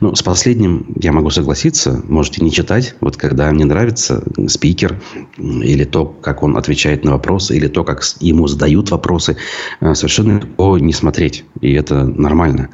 Ну, 0.00 0.14
с 0.14 0.22
последним 0.22 0.86
я 1.00 1.12
могу 1.12 1.30
согласиться. 1.30 2.02
Можете 2.08 2.44
не 2.44 2.52
читать. 2.52 2.94
Вот 3.00 3.16
когда 3.16 3.50
мне 3.50 3.64
нравится 3.64 4.22
спикер 4.48 5.00
или 5.36 5.84
то, 5.84 6.06
как 6.06 6.42
он 6.42 6.56
отвечает 6.56 7.04
на 7.04 7.12
вопросы, 7.12 7.56
или 7.56 7.68
то, 7.68 7.84
как 7.84 8.02
ему 8.20 8.46
задают 8.46 8.90
вопросы, 8.90 9.36
э, 9.80 9.94
совершенно 9.94 10.38
легко 10.38 10.78
не 10.78 10.92
смотреть. 10.92 11.44
И 11.60 11.72
это 11.72 12.04
нормально. 12.04 12.70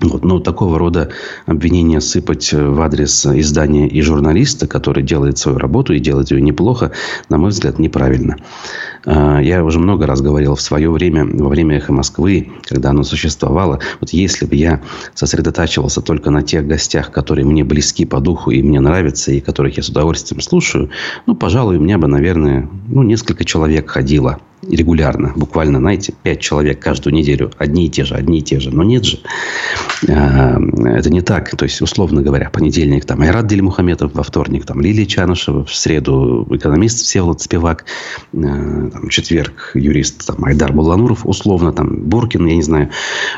Вот. 0.00 0.24
Но 0.24 0.40
такого 0.40 0.78
рода 0.78 1.10
обвинения 1.46 2.00
сыпать 2.00 2.52
в 2.52 2.80
адрес 2.80 3.26
издания 3.26 3.86
и 3.86 4.00
журналиста, 4.00 4.66
который 4.66 5.02
делает 5.02 5.36
свою 5.38 5.58
работу 5.58 5.92
и 5.92 6.00
делает 6.00 6.30
ее 6.30 6.40
неплохо, 6.40 6.92
на 7.28 7.36
мой 7.36 7.50
взгляд, 7.50 7.78
неправильно. 7.78 8.36
А, 9.04 9.40
я 9.40 9.62
уже 9.62 9.78
много 9.78 10.06
раз 10.06 10.22
говорил 10.22 10.54
в 10.54 10.60
свое 10.60 10.90
время, 10.90 11.26
во 11.26 11.48
время 11.48 11.76
«Эхо 11.76 11.92
Москвы», 11.92 12.50
когда 12.62 12.90
оно 12.90 13.02
существовало, 13.02 13.80
вот 14.00 14.10
если 14.10 14.46
бы 14.46 14.56
я 14.56 14.80
сосредотачивался 15.14 16.00
только 16.00 16.30
на 16.30 16.42
тех 16.42 16.66
гостях, 16.66 17.10
которые 17.10 17.44
мне 17.44 17.62
близки 17.64 18.06
по 18.06 18.20
духу 18.20 18.50
и 18.50 18.62
мне 18.62 18.80
нравятся, 18.80 19.32
и 19.32 19.40
которых 19.40 19.76
я 19.76 19.82
с 19.82 19.88
удовольствием 19.90 20.40
слушаю, 20.40 20.90
ну, 21.26 21.34
пожалуй, 21.34 21.76
у 21.76 21.80
меня 21.80 21.98
бы, 21.98 22.08
наверное, 22.08 22.68
ну, 22.88 23.02
несколько 23.02 23.44
человек 23.44 23.90
ходило 23.90 24.40
регулярно, 24.68 25.32
буквально, 25.36 25.78
знаете, 25.78 26.12
пять 26.22 26.40
человек 26.40 26.80
каждую 26.80 27.14
неделю, 27.14 27.50
одни 27.58 27.86
и 27.86 27.90
те 27.90 28.04
же, 28.04 28.14
одни 28.14 28.38
и 28.38 28.42
те 28.42 28.60
же. 28.60 28.70
Но 28.70 28.82
нет 28.82 29.04
же. 29.04 29.20
А, 30.08 30.58
это 30.84 31.10
не 31.10 31.22
так. 31.22 31.56
То 31.56 31.64
есть, 31.64 31.80
условно 31.80 32.22
говоря, 32.22 32.50
понедельник 32.50 33.04
там 33.04 33.22
Айрат 33.22 33.46
Делимухаметов, 33.46 34.12
во 34.14 34.22
вторник 34.22 34.66
там 34.66 34.80
Лилия 34.80 35.06
Чанышева, 35.06 35.64
в 35.64 35.74
среду 35.74 36.46
экономист 36.50 36.98
Всеволод 36.98 37.40
Спивак, 37.40 37.84
а, 38.34 38.36
там, 38.36 39.08
четверг 39.08 39.72
юрист 39.74 40.26
там, 40.26 40.44
Айдар 40.44 40.72
Булануров, 40.72 41.26
условно, 41.26 41.72
там, 41.72 41.96
Буркин, 42.04 42.46
я 42.46 42.56
не 42.56 42.62
знаю. 42.62 42.90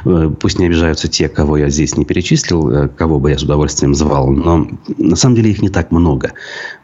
Э, 0.05 0.31
пусть 0.39 0.59
не 0.59 0.67
обижаются 0.67 1.09
те, 1.09 1.29
кого 1.29 1.57
я 1.57 1.69
здесь 1.69 1.97
не 1.97 2.05
перечислил, 2.05 2.71
э, 2.71 2.89
кого 2.89 3.21
бы 3.21 3.31
я 3.31 3.39
с 3.39 3.43
удовольствием 3.43 3.95
звал. 3.95 4.31
Но 4.31 4.69
на 4.99 5.17
самом 5.17 5.37
деле 5.37 5.51
их 5.51 5.63
не 5.63 5.69
так 5.69 5.91
много. 5.93 6.33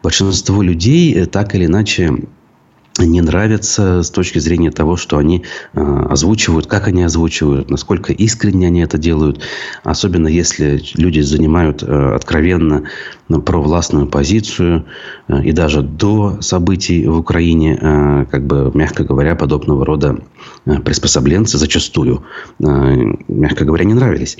Большинство 0.01 0.61
людей 0.61 1.13
э, 1.13 1.25
так 1.25 1.55
или 1.55 1.65
иначе 1.65 2.13
не 3.05 3.21
нравится 3.21 4.03
с 4.03 4.09
точки 4.09 4.39
зрения 4.39 4.71
того, 4.71 4.95
что 4.97 5.17
они 5.17 5.43
э, 5.73 6.05
озвучивают, 6.09 6.67
как 6.67 6.87
они 6.87 7.03
озвучивают, 7.03 7.69
насколько 7.69 8.13
искренне 8.13 8.67
они 8.67 8.81
это 8.81 8.97
делают. 8.97 9.41
Особенно 9.83 10.27
если 10.27 10.81
люди 10.95 11.21
занимают 11.21 11.83
э, 11.83 12.15
откровенно 12.15 12.83
провластную 13.37 14.07
позицию. 14.07 14.85
Э, 15.27 15.43
и 15.43 15.51
даже 15.51 15.81
до 15.81 16.37
событий 16.41 17.05
в 17.05 17.19
Украине, 17.19 17.77
э, 17.79 18.25
как 18.29 18.45
бы, 18.45 18.71
мягко 18.73 19.03
говоря, 19.03 19.35
подобного 19.35 19.85
рода 19.85 20.17
э, 20.65 20.79
приспособленцы 20.79 21.57
зачастую, 21.57 22.23
мягко 22.59 23.65
говоря, 23.65 23.85
не 23.85 23.93
нравились. 23.93 24.37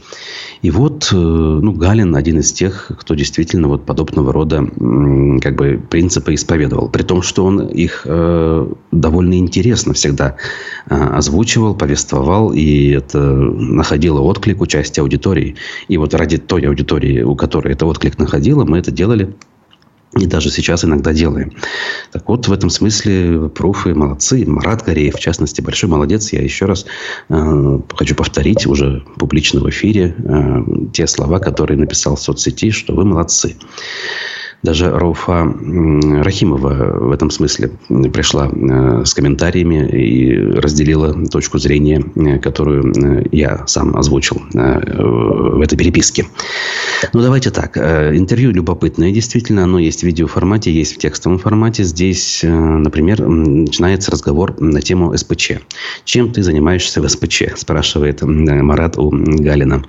И 0.62 0.72
вот 0.72 1.10
ну, 1.12 1.72
Галин 1.72 2.16
один 2.16 2.40
из 2.40 2.52
тех, 2.52 2.92
кто 2.98 3.16
действительно 3.16 3.68
вот 3.68 3.86
подобного 3.86 4.34
рода 4.34 4.66
как 5.42 5.56
бы, 5.56 5.80
принципы 5.90 6.34
исповедовал. 6.34 6.90
При 6.90 7.04
том, 7.04 7.22
что 7.22 7.46
он 7.46 7.68
их 7.68 8.06
довольно 8.92 9.38
интересно 9.38 9.94
всегда 9.94 10.36
озвучивал, 10.88 11.76
повествовал, 11.76 12.52
и 12.52 12.90
это 12.90 13.20
находило 13.20 14.20
отклик 14.22 14.62
у 14.62 14.68
части 14.68 15.00
аудитории. 15.00 15.56
И 15.88 15.98
вот 15.98 16.14
ради 16.14 16.38
той 16.38 16.68
аудитории, 16.68 17.22
у 17.22 17.36
которой 17.36 17.74
это 17.74 17.86
отклик 17.86 18.18
находило, 18.18 18.66
мы 18.66 18.79
это 18.80 18.92
делали. 18.92 19.36
И 20.18 20.26
даже 20.26 20.50
сейчас 20.50 20.84
иногда 20.84 21.14
делаем. 21.14 21.54
Так 22.12 22.28
вот, 22.28 22.48
в 22.48 22.52
этом 22.52 22.72
смысле 22.72 23.48
пруфы 23.50 23.94
молодцы. 23.94 24.44
Марат 24.48 24.84
Гореев, 24.84 25.16
в 25.16 25.20
частности, 25.20 25.62
большой 25.62 25.88
молодец. 25.88 26.34
Я 26.34 26.42
еще 26.42 26.66
раз 26.66 26.88
э, 27.30 27.80
хочу 27.96 28.16
повторить 28.16 28.66
уже 28.66 29.04
публично 29.18 29.60
в 29.60 29.70
эфире 29.70 30.16
э, 30.18 30.90
те 30.94 31.06
слова, 31.06 31.38
которые 31.38 31.78
написал 31.78 32.16
в 32.16 32.22
соцсети, 32.22 32.72
что 32.72 32.96
вы 32.96 33.06
молодцы. 33.06 33.56
Даже 34.62 34.92
Рауфа 34.92 35.44
Рахимова 36.22 37.00
в 37.00 37.12
этом 37.12 37.32
смысле 37.32 37.72
пришла 38.12 38.50
э, 38.52 39.06
с 39.06 39.14
комментариями 39.14 39.88
и 39.88 40.36
разделила 40.36 41.14
точку 41.28 41.60
зрения, 41.60 42.04
э, 42.16 42.40
которую 42.40 42.92
э, 42.92 43.26
я 43.32 43.66
сам 43.68 43.96
озвучил 43.96 44.42
в 44.52 45.62
этой 45.62 45.78
переписке. 45.78 46.26
Ну, 47.14 47.22
давайте 47.22 47.52
так. 47.52 47.78
Интервью 47.78 48.52
любопытное. 48.52 49.12
Действительно, 49.12 49.64
оно 49.64 49.80
есть 49.80 50.02
в 50.02 50.04
видеоформате, 50.04 50.74
есть 50.74 50.96
в 50.96 50.98
текстовом 50.98 51.40
формате. 51.40 51.84
Здесь, 51.84 52.42
например, 52.44 53.26
начинается 53.26 54.12
разговор 54.12 54.60
на 54.60 54.82
тему 54.82 55.16
СПЧ. 55.16 55.54
Чем 56.04 56.34
ты 56.34 56.44
занимаешься 56.44 57.02
в 57.02 57.08
СПЧ? 57.08 57.56
Спрашивает 57.56 58.22
Марат 58.22 58.98
у 58.98 59.10
Галина. 59.10 59.84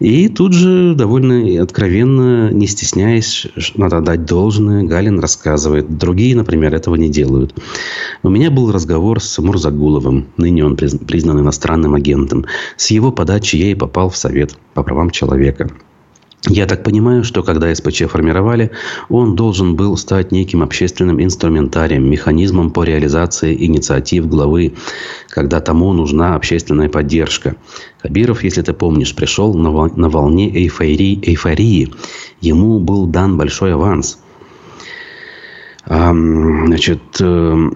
И 0.00 0.28
тут 0.28 0.52
же 0.52 0.94
довольно 0.94 1.62
откровенно, 1.62 2.50
не 2.50 2.66
стесняясь, 2.66 3.46
надо 3.76 4.00
дать 4.00 4.24
должное, 4.24 4.82
Галин 4.82 5.18
рассказывает. 5.18 5.98
Другие, 5.98 6.36
например, 6.36 6.74
этого 6.74 6.94
не 6.94 7.08
делают. 7.08 7.54
У 8.22 8.28
меня 8.28 8.50
был 8.50 8.72
разговор 8.72 9.20
с 9.20 9.38
Мурзагуловым, 9.38 10.26
ныне 10.36 10.64
он 10.64 10.76
признан 10.76 11.40
иностранным 11.40 11.94
агентом. 11.94 12.46
С 12.76 12.90
его 12.90 13.12
подачи 13.12 13.56
я 13.56 13.70
и 13.70 13.74
попал 13.74 14.10
в 14.10 14.16
Совет 14.16 14.56
по 14.74 14.82
правам 14.82 15.10
человека. 15.10 15.70
Я 16.48 16.66
так 16.66 16.82
понимаю, 16.82 17.24
что 17.24 17.42
когда 17.42 17.74
СПЧ 17.74 18.02
формировали, 18.02 18.70
он 19.08 19.34
должен 19.34 19.76
был 19.76 19.96
стать 19.96 20.30
неким 20.30 20.62
общественным 20.62 21.22
инструментарием, 21.22 22.08
механизмом 22.10 22.70
по 22.70 22.84
реализации 22.84 23.64
инициатив 23.64 24.28
главы, 24.28 24.74
когда 25.30 25.60
тому 25.60 25.92
нужна 25.94 26.34
общественная 26.34 26.90
поддержка. 26.90 27.56
Кабиров, 28.02 28.44
если 28.44 28.60
ты 28.60 28.74
помнишь, 28.74 29.14
пришел 29.14 29.54
на 29.54 29.70
волне 29.70 30.54
эйфории. 30.54 31.18
эйфории. 31.24 31.94
Ему 32.42 32.78
был 32.78 33.06
дан 33.06 33.38
большой 33.38 33.72
аванс. 33.72 34.18
Значит, 35.86 37.02
э, 37.20 37.70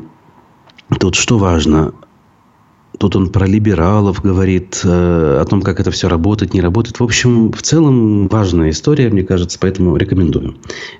тут 1.00 1.14
что 1.14 1.38
важно? 1.38 1.94
Тут 2.98 3.14
он 3.14 3.30
про 3.30 3.46
либералов 3.46 4.20
говорит, 4.22 4.80
э, 4.84 5.38
о 5.40 5.44
том, 5.44 5.62
как 5.62 5.78
это 5.78 5.92
все 5.92 6.08
работает, 6.08 6.52
не 6.52 6.60
работает. 6.60 6.98
В 6.98 7.04
общем, 7.04 7.52
в 7.52 7.62
целом 7.62 8.26
важная 8.26 8.70
история, 8.70 9.08
мне 9.08 9.22
кажется, 9.22 9.58
поэтому 9.60 9.96
рекомендую. 9.96 10.56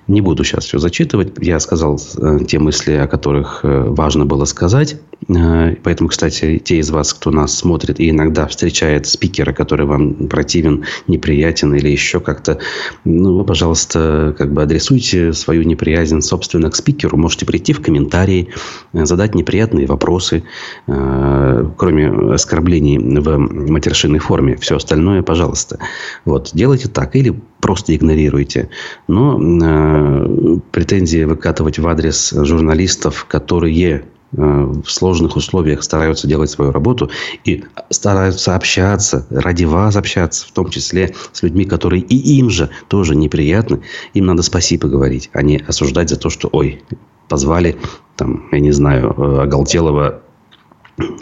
Не 0.06 0.20
буду 0.20 0.44
сейчас 0.44 0.64
все 0.64 0.78
зачитывать. 0.78 1.32
Я 1.40 1.58
сказал 1.58 2.00
э, 2.18 2.38
те 2.46 2.61
мысли, 2.61 2.92
о 2.92 3.08
которых 3.08 3.61
э, 3.64 3.84
важно 3.88 4.24
было 4.26 4.44
сказать. 4.44 4.96
Поэтому, 5.26 6.09
кстати, 6.09 6.59
те 6.59 6.78
из 6.78 6.90
вас, 6.90 7.12
кто 7.12 7.31
нас 7.31 7.57
смотрит 7.57 7.98
и 8.00 8.11
иногда 8.11 8.46
встречает 8.46 9.07
спикера, 9.07 9.52
который 9.52 9.85
вам 9.85 10.28
противен, 10.28 10.85
неприятен 11.07 11.74
или 11.74 11.88
еще 11.88 12.20
как-то, 12.20 12.59
ну, 13.04 13.37
вы, 13.37 13.44
пожалуйста, 13.44 14.35
как 14.38 14.52
бы 14.52 14.62
адресуйте 14.62 15.33
свою 15.33 15.64
неприязнь, 15.64 16.20
собственно, 16.20 16.70
к 16.70 16.76
спикеру. 16.76 17.16
Можете 17.16 17.46
прийти 17.46 17.72
в 17.72 17.83
комментарии, 17.83 18.48
задать 18.92 19.35
неприятные 19.35 19.87
вопросы, 19.87 20.44
кроме 20.87 22.35
оскорблений 22.35 22.98
в 22.98 23.38
матершинной 23.38 24.20
форме. 24.20 24.57
Все 24.57 24.76
остальное, 24.76 25.22
пожалуйста. 25.22 25.78
Вот, 26.24 26.50
делайте 26.54 26.88
так. 26.88 27.16
Или 27.16 27.35
просто 27.61 27.94
игнорируйте. 27.94 28.68
Но 29.09 29.38
э, 29.38 30.59
претензии 30.70 31.24
выкатывать 31.24 31.78
в 31.78 31.88
адрес 31.88 32.33
журналистов, 32.33 33.26
которые 33.28 33.96
э, 33.96 34.02
в 34.32 34.84
сложных 34.84 35.36
условиях 35.36 35.82
стараются 35.82 36.26
делать 36.26 36.50
свою 36.50 36.70
работу 36.70 37.10
и 37.44 37.64
стараются 37.90 38.54
общаться, 38.54 39.26
ради 39.30 39.64
вас 39.64 39.96
общаться, 39.96 40.46
в 40.46 40.52
том 40.52 40.68
числе 40.68 41.14
с 41.32 41.42
людьми, 41.42 41.64
которые 41.64 42.02
и 42.02 42.38
им 42.38 42.50
же 42.50 42.68
тоже 42.88 43.16
неприятны, 43.16 43.80
им 44.12 44.26
надо 44.26 44.42
спасибо 44.42 44.88
говорить, 44.88 45.30
а 45.32 45.42
не 45.42 45.56
осуждать 45.56 46.10
за 46.10 46.16
то, 46.16 46.28
что, 46.28 46.48
ой, 46.52 46.82
позвали, 47.28 47.76
там, 48.16 48.48
я 48.52 48.60
не 48.60 48.72
знаю, 48.72 49.14
э, 49.16 49.42
оголтелого 49.42 50.22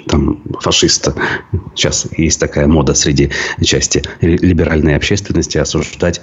там, 0.07 0.43
фашиста. 0.61 1.15
Сейчас 1.75 2.09
есть 2.17 2.41
такая 2.41 2.67
мода 2.67 2.95
среди 2.95 3.31
части 3.63 4.03
либеральной 4.21 4.97
общественности 4.97 5.59
осуждать 5.59 6.21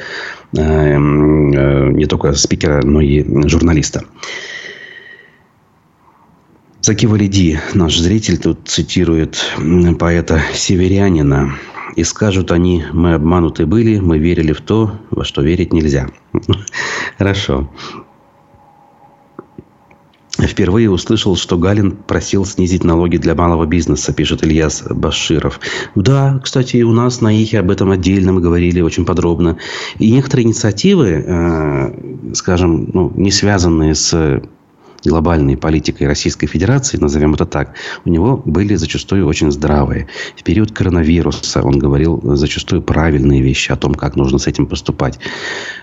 э, 0.55 0.59
э, 0.59 0.97
не 0.97 2.05
только 2.05 2.33
спикера, 2.33 2.81
но 2.83 3.01
и 3.01 3.47
журналиста. 3.47 4.03
Заки 6.85 7.05
Валиди, 7.05 7.59
наш 7.73 7.97
зритель, 7.97 8.37
тут 8.37 8.67
цитирует 8.67 9.41
поэта 9.97 10.41
Северянина. 10.53 11.53
И 11.95 12.03
скажут 12.03 12.51
они, 12.51 12.83
мы 12.91 13.13
обмануты 13.13 13.65
были, 13.65 13.99
мы 13.99 14.17
верили 14.17 14.51
в 14.51 14.59
то, 14.59 14.91
во 15.09 15.23
что 15.23 15.41
верить 15.41 15.71
нельзя. 15.71 16.09
Хорошо. 17.17 17.69
Впервые 20.37 20.91
услышал, 20.91 21.37
что 21.37 21.57
Галин 21.57 21.91
просил 21.91 22.43
снизить 22.43 22.83
налоги 22.83 23.15
для 23.15 23.33
малого 23.33 23.65
бизнеса, 23.65 24.11
пишет 24.11 24.43
Ильяс 24.43 24.83
Баширов. 24.89 25.61
Да, 25.95 26.41
кстати, 26.43 26.81
у 26.81 26.91
нас 26.91 27.21
на 27.21 27.33
Ихе 27.33 27.59
об 27.59 27.71
этом 27.71 27.91
отдельно 27.91 28.33
мы 28.33 28.41
говорили 28.41 28.81
очень 28.81 29.05
подробно. 29.05 29.57
И 29.99 30.11
некоторые 30.11 30.47
инициативы, 30.47 31.23
э, 31.25 32.33
скажем, 32.33 32.89
ну, 32.93 33.13
не 33.15 33.31
связанные 33.31 33.95
с 33.95 34.41
глобальной 35.05 35.57
политикой 35.57 36.07
Российской 36.07 36.47
Федерации, 36.47 36.97
назовем 36.97 37.33
это 37.33 37.45
так, 37.45 37.75
у 38.05 38.09
него 38.09 38.41
были 38.45 38.75
зачастую 38.75 39.27
очень 39.27 39.51
здравые. 39.51 40.07
В 40.37 40.43
период 40.43 40.71
коронавируса 40.71 41.61
он 41.61 41.79
говорил 41.79 42.21
зачастую 42.35 42.81
правильные 42.81 43.41
вещи 43.41 43.71
о 43.71 43.75
том, 43.75 43.93
как 43.93 44.15
нужно 44.15 44.37
с 44.37 44.47
этим 44.47 44.65
поступать. 44.65 45.19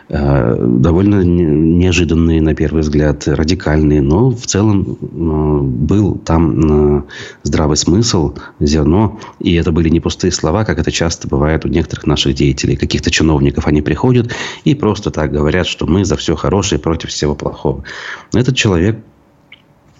Э, 0.08 0.56
довольно 0.58 1.22
неожиданные, 1.22 2.42
на 2.42 2.54
первый 2.54 2.82
взгляд, 2.82 3.28
радикальные, 3.28 4.02
но 4.02 4.30
в 4.30 4.46
целом 4.46 4.98
э, 5.00 5.60
был 5.62 6.16
там 6.16 6.98
э, 6.98 7.02
здравый 7.44 7.76
смысл, 7.76 8.34
зерно, 8.58 9.20
и 9.38 9.54
это 9.54 9.70
были 9.70 9.88
не 9.88 10.00
пустые 10.00 10.32
слова, 10.32 10.64
как 10.64 10.78
это 10.78 10.90
часто 10.90 11.28
бывает 11.28 11.64
у 11.64 11.68
некоторых 11.68 12.06
наших 12.06 12.34
деятелей, 12.34 12.76
каких-то 12.76 13.10
чиновников. 13.10 13.66
Они 13.66 13.82
приходят 13.82 14.32
и 14.64 14.74
просто 14.74 15.10
так 15.10 15.30
говорят, 15.30 15.66
что 15.66 15.86
мы 15.86 16.04
за 16.04 16.16
все 16.16 16.34
хорошее 16.34 16.80
против 16.80 17.10
всего 17.10 17.34
плохого. 17.34 17.84
Этот 18.32 18.56
человек 18.56 18.98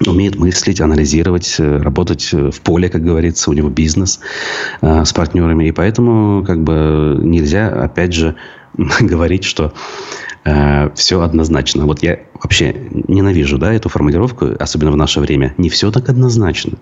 умеет 0.06 0.36
мыслить, 0.36 0.80
анализировать, 0.80 1.56
работать 1.58 2.32
в 2.32 2.60
поле, 2.62 2.88
как 2.88 3.04
говорится, 3.04 3.50
у 3.50 3.52
него 3.52 3.68
бизнес 3.68 4.20
э, 4.80 5.04
с 5.04 5.12
партнерами. 5.12 5.68
И 5.68 5.72
поэтому 5.72 6.44
как 6.44 6.62
бы 6.62 7.18
нельзя, 7.22 7.68
опять 7.68 8.14
же, 8.14 8.36
говорить, 9.00 9.44
что 9.44 9.72
э, 10.44 10.90
все 10.94 11.20
однозначно. 11.20 11.84
Вот 11.84 12.02
я 12.02 12.18
вообще 12.34 12.74
ненавижу 13.08 13.58
да, 13.58 13.72
эту 13.72 13.88
формулировку, 13.88 14.48
особенно 14.58 14.92
в 14.92 14.96
наше 14.96 15.20
время. 15.20 15.54
Не 15.58 15.68
все 15.68 15.90
так 15.90 16.08
однозначно. 16.08 16.78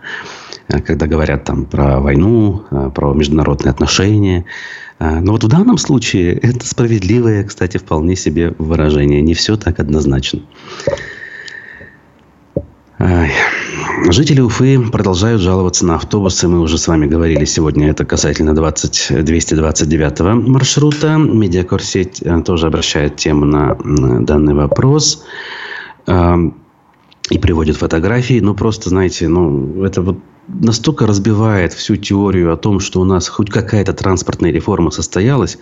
Э, 0.68 0.80
когда 0.80 1.06
говорят 1.06 1.44
там 1.44 1.64
про 1.64 2.00
войну, 2.00 2.64
э, 2.70 2.90
про 2.94 3.14
международные 3.14 3.70
отношения. 3.70 4.44
Э, 4.98 5.20
но 5.20 5.32
вот 5.32 5.44
в 5.44 5.48
данном 5.48 5.78
случае 5.78 6.34
это 6.34 6.66
справедливое, 6.66 7.44
кстати, 7.44 7.78
вполне 7.78 8.16
себе 8.16 8.54
выражение. 8.58 9.22
Не 9.22 9.34
все 9.34 9.56
так 9.56 9.80
однозначно. 9.80 10.40
Жители 12.98 14.40
Уфы 14.40 14.80
продолжают 14.90 15.40
жаловаться 15.40 15.86
на 15.86 15.96
автобусы. 15.96 16.48
Мы 16.48 16.60
уже 16.60 16.78
с 16.78 16.88
вами 16.88 17.06
говорили 17.06 17.44
сегодня. 17.44 17.90
Это 17.90 18.04
касательно 18.04 18.54
20, 18.54 19.24
229 19.24 20.20
маршрута. 20.48 21.16
Медиакорсеть 21.16 22.22
э, 22.22 22.42
тоже 22.42 22.66
обращает 22.66 23.16
тему 23.16 23.44
на 23.44 23.76
данный 24.20 24.54
вопрос. 24.54 25.24
Эм, 26.06 26.54
и 27.30 27.38
приводит 27.38 27.76
фотографии. 27.76 28.40
Ну, 28.40 28.54
просто, 28.54 28.88
знаете, 28.88 29.28
ну, 29.28 29.84
это 29.84 30.02
вот 30.02 30.18
настолько 30.48 31.06
разбивает 31.06 31.72
всю 31.72 31.96
теорию 31.96 32.52
о 32.52 32.56
том, 32.56 32.80
что 32.80 33.00
у 33.00 33.04
нас 33.04 33.28
хоть 33.28 33.50
какая-то 33.50 33.92
транспортная 33.92 34.50
реформа 34.50 34.90
состоялась. 34.90 35.58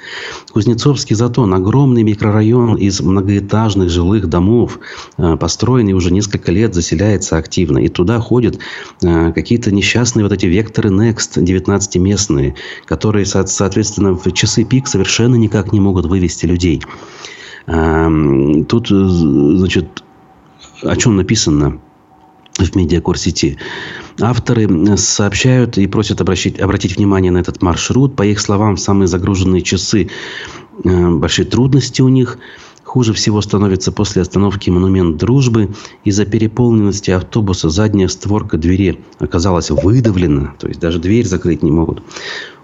Кузнецовский 0.52 1.16
затон– 1.16 1.52
огромный 1.54 2.02
микрорайон 2.02 2.76
из 2.76 3.00
многоэтажных 3.00 3.90
жилых 3.90 4.28
домов, 4.28 4.78
э, 5.18 5.36
построенный 5.36 5.92
уже 5.92 6.12
несколько 6.12 6.52
лет, 6.52 6.74
заселяется 6.74 7.36
активно. 7.36 7.78
И 7.78 7.88
туда 7.88 8.20
ходят 8.20 8.58
э, 9.02 9.32
какие-то 9.32 9.74
несчастные 9.74 10.22
вот 10.22 10.32
эти 10.32 10.46
векторы 10.46 10.90
Next, 10.90 11.36
19-местные, 11.36 12.54
которые, 12.84 13.26
соответственно, 13.26 14.14
в 14.14 14.30
часы 14.32 14.64
пик 14.64 14.86
совершенно 14.86 15.34
никак 15.34 15.72
не 15.72 15.80
могут 15.80 16.06
вывести 16.06 16.46
людей. 16.46 16.82
Эм, 17.66 18.64
тут, 18.66 18.90
э, 18.90 18.94
значит, 18.94 20.04
о 20.82 20.94
чем 20.96 21.16
написано 21.16 21.80
в 22.58 22.74
медиакурсети. 22.76 23.58
Авторы 24.20 24.96
сообщают 24.96 25.78
и 25.78 25.86
просят 25.86 26.20
обращать, 26.20 26.58
обратить 26.58 26.96
внимание 26.96 27.30
на 27.30 27.38
этот 27.38 27.62
маршрут. 27.62 28.16
По 28.16 28.24
их 28.24 28.40
словам, 28.40 28.76
самые 28.76 29.08
загруженные 29.08 29.62
часы 29.62 30.08
э, 30.84 31.10
большие 31.10 31.46
трудности 31.46 32.02
у 32.02 32.08
них– 32.08 32.38
Хуже 32.86 33.12
всего 33.14 33.40
становится 33.42 33.90
после 33.90 34.22
остановки 34.22 34.70
«Монумент 34.70 35.16
дружбы». 35.16 35.70
Из-за 36.04 36.24
переполненности 36.24 37.10
автобуса 37.10 37.68
задняя 37.68 38.06
створка 38.06 38.58
двери 38.58 39.00
оказалась 39.18 39.70
выдавлена, 39.70 40.54
то 40.60 40.68
есть 40.68 40.78
даже 40.78 41.00
дверь 41.00 41.26
закрыть 41.26 41.64
не 41.64 41.72
могут. 41.72 42.00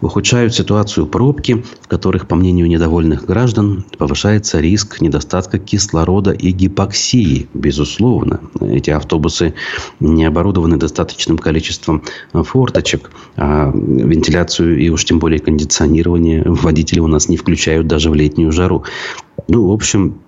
Ухудшают 0.00 0.54
ситуацию 0.54 1.06
пробки, 1.06 1.64
в 1.80 1.88
которых, 1.88 2.28
по 2.28 2.36
мнению 2.36 2.68
недовольных 2.68 3.24
граждан, 3.24 3.84
повышается 3.98 4.60
риск 4.60 5.00
недостатка 5.00 5.58
кислорода 5.58 6.30
и 6.30 6.50
гипоксии. 6.52 7.48
Безусловно, 7.52 8.40
эти 8.60 8.90
автобусы 8.90 9.54
не 9.98 10.24
оборудованы 10.24 10.76
достаточным 10.76 11.36
количеством 11.36 12.02
форточек, 12.32 13.10
а 13.36 13.72
вентиляцию 13.74 14.78
и 14.78 14.88
уж 14.88 15.04
тем 15.04 15.18
более 15.18 15.40
кондиционирование 15.40 16.44
водители 16.46 17.00
у 17.00 17.08
нас 17.08 17.28
не 17.28 17.36
включают 17.36 17.88
даже 17.88 18.08
в 18.08 18.14
летнюю 18.14 18.52
жару. 18.52 18.84
Ну, 19.48 19.68
в 19.68 19.72
общем, 19.72 20.20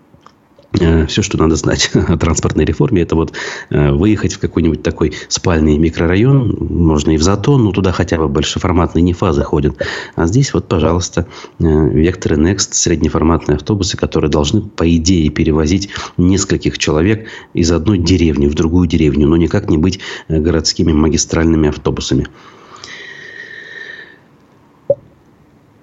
э, 0.80 1.06
все, 1.06 1.22
что 1.22 1.38
надо 1.38 1.56
знать 1.56 1.90
о 1.94 2.16
транспортной 2.16 2.64
реформе, 2.64 3.02
это 3.02 3.14
вот 3.14 3.32
э, 3.70 3.90
выехать 3.92 4.34
в 4.34 4.38
какой-нибудь 4.38 4.82
такой 4.82 5.12
спальный 5.28 5.78
микрорайон, 5.78 6.56
можно 6.68 7.12
и 7.12 7.16
в 7.16 7.22
Затон, 7.22 7.64
но 7.64 7.72
туда 7.72 7.92
хотя 7.92 8.18
бы 8.18 8.28
большеформатные 8.28 9.02
нефазы 9.02 9.42
ходят. 9.42 9.76
А 10.16 10.26
здесь 10.26 10.52
вот, 10.52 10.68
пожалуйста, 10.68 11.26
э, 11.58 11.64
Векторы 11.64 12.36
Next, 12.36 12.72
среднеформатные 12.72 13.56
автобусы, 13.56 13.96
которые 13.96 14.30
должны, 14.30 14.62
по 14.62 14.88
идее, 14.96 15.28
перевозить 15.30 15.90
нескольких 16.16 16.78
человек 16.78 17.28
из 17.52 17.70
одной 17.70 17.98
деревни 17.98 18.46
в 18.46 18.54
другую 18.54 18.88
деревню, 18.88 19.28
но 19.28 19.36
никак 19.36 19.70
не 19.70 19.78
быть 19.78 20.00
городскими 20.28 20.92
магистральными 20.92 21.68
автобусами. 21.68 22.26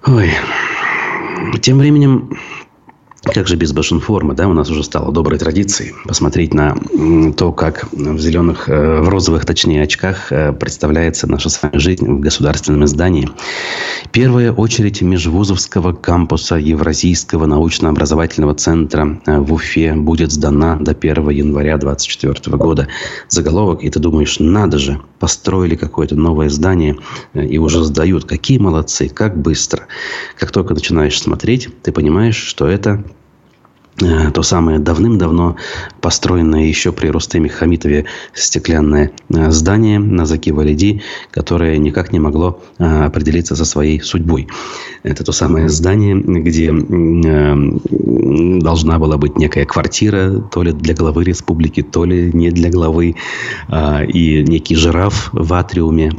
Ой. 0.04 0.30
Тем 1.60 1.78
временем 1.78 2.36
как 3.24 3.46
же 3.46 3.56
без 3.56 3.72
Башинформа, 3.72 4.34
да, 4.34 4.48
у 4.48 4.52
нас 4.52 4.68
уже 4.68 4.82
стало 4.82 5.12
доброй 5.12 5.38
традицией 5.38 5.94
посмотреть 6.06 6.54
на 6.54 6.76
то, 7.36 7.52
как 7.52 7.86
в 7.92 8.18
зеленых, 8.18 8.68
э, 8.68 9.00
в 9.00 9.08
розовых, 9.08 9.46
точнее, 9.46 9.82
очках 9.82 10.32
э, 10.32 10.52
представляется 10.52 11.30
наша 11.30 11.48
с 11.48 11.62
вами 11.62 11.78
жизнь 11.78 12.04
в 12.04 12.20
государственном 12.20 12.84
издании. 12.84 13.28
Первая 14.10 14.52
очередь 14.52 15.02
межвузовского 15.02 15.92
кампуса 15.92 16.56
Евразийского 16.56 17.46
научно-образовательного 17.46 18.54
центра 18.54 19.20
э, 19.24 19.38
в 19.38 19.52
Уфе 19.52 19.94
будет 19.94 20.32
сдана 20.32 20.76
до 20.76 20.90
1 20.90 21.30
января 21.30 21.78
2024 21.78 22.56
года. 22.56 22.88
Заголовок, 23.28 23.84
и 23.84 23.90
ты 23.90 24.00
думаешь, 24.00 24.40
надо 24.40 24.78
же, 24.78 25.00
построили 25.20 25.76
какое-то 25.76 26.16
новое 26.16 26.48
здание 26.48 26.96
и 27.34 27.58
уже 27.58 27.84
сдают. 27.84 28.24
Какие 28.24 28.58
молодцы, 28.58 29.08
как 29.08 29.40
быстро. 29.40 29.86
Как 30.36 30.50
только 30.50 30.74
начинаешь 30.74 31.20
смотреть, 31.20 31.68
ты 31.82 31.92
понимаешь, 31.92 32.36
что 32.36 32.66
это 32.66 33.04
то 33.96 34.42
самое 34.42 34.78
давным-давно 34.78 35.56
построенное 36.00 36.64
еще 36.64 36.92
при 36.92 37.08
Рустеме 37.08 37.48
Хамитове 37.48 38.06
стеклянное 38.32 39.12
э, 39.28 39.50
здание 39.50 39.98
на 39.98 40.26
Заки 40.26 40.50
Валиди, 40.50 41.02
которое 41.30 41.76
никак 41.78 42.12
не 42.12 42.18
могло 42.18 42.60
э, 42.78 43.04
определиться 43.04 43.54
со 43.54 43.64
своей 43.64 44.00
судьбой. 44.00 44.48
Это 45.02 45.24
то 45.24 45.32
самое 45.32 45.68
здание, 45.68 46.16
где 46.16 46.72
должна 48.60 48.98
была 48.98 49.16
быть 49.18 49.36
некая 49.36 49.64
квартира, 49.64 50.40
то 50.40 50.62
ли 50.62 50.72
для 50.72 50.94
главы 50.94 51.24
республики, 51.24 51.82
то 51.82 52.04
ли 52.04 52.30
не 52.32 52.50
для 52.50 52.70
главы, 52.70 53.16
и 53.68 54.44
некий 54.46 54.76
жираф 54.76 55.30
в 55.32 55.52
атриуме 55.54 56.12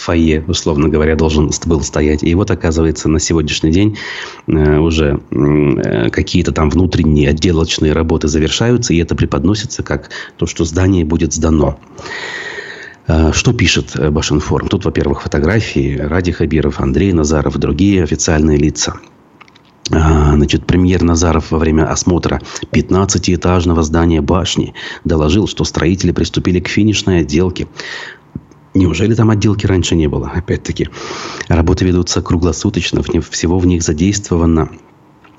фойе, 0.00 0.44
условно 0.48 0.88
говоря, 0.88 1.14
должен 1.14 1.50
был 1.66 1.82
стоять. 1.82 2.22
И 2.22 2.34
вот, 2.34 2.50
оказывается, 2.50 3.08
на 3.08 3.20
сегодняшний 3.20 3.70
день 3.70 3.98
э, 4.46 4.78
уже 4.78 5.20
э, 5.30 6.10
какие-то 6.10 6.52
там 6.52 6.70
внутренние 6.70 7.28
отделочные 7.28 7.92
работы 7.92 8.28
завершаются, 8.28 8.94
и 8.94 8.98
это 8.98 9.14
преподносится 9.14 9.82
как 9.82 10.10
то, 10.36 10.46
что 10.46 10.64
здание 10.64 11.04
будет 11.04 11.32
сдано. 11.32 11.78
Э, 13.06 13.32
что 13.32 13.52
пишет 13.52 13.94
Башинформ? 14.10 14.68
Тут, 14.68 14.84
во-первых, 14.84 15.22
фотографии 15.22 15.98
Ради 15.98 16.32
Хабиров, 16.32 16.80
Андрей 16.80 17.12
Назаров, 17.12 17.58
другие 17.58 18.02
официальные 18.02 18.56
лица. 18.56 18.94
Значит, 19.88 20.66
премьер 20.66 21.02
Назаров 21.02 21.50
во 21.50 21.58
время 21.58 21.90
осмотра 21.90 22.40
15-этажного 22.70 23.82
здания 23.82 24.20
башни 24.20 24.72
доложил, 25.04 25.48
что 25.48 25.64
строители 25.64 26.12
приступили 26.12 26.60
к 26.60 26.68
финишной 26.68 27.22
отделке. 27.22 27.66
Неужели 28.80 29.14
там 29.14 29.28
отделки 29.28 29.66
раньше 29.66 29.94
не 29.94 30.06
было? 30.06 30.30
Опять-таки, 30.34 30.88
работы 31.48 31.84
ведутся 31.84 32.22
круглосуточно, 32.22 33.02
всего 33.02 33.58
в 33.58 33.66
них 33.66 33.82
задействовано 33.82 34.70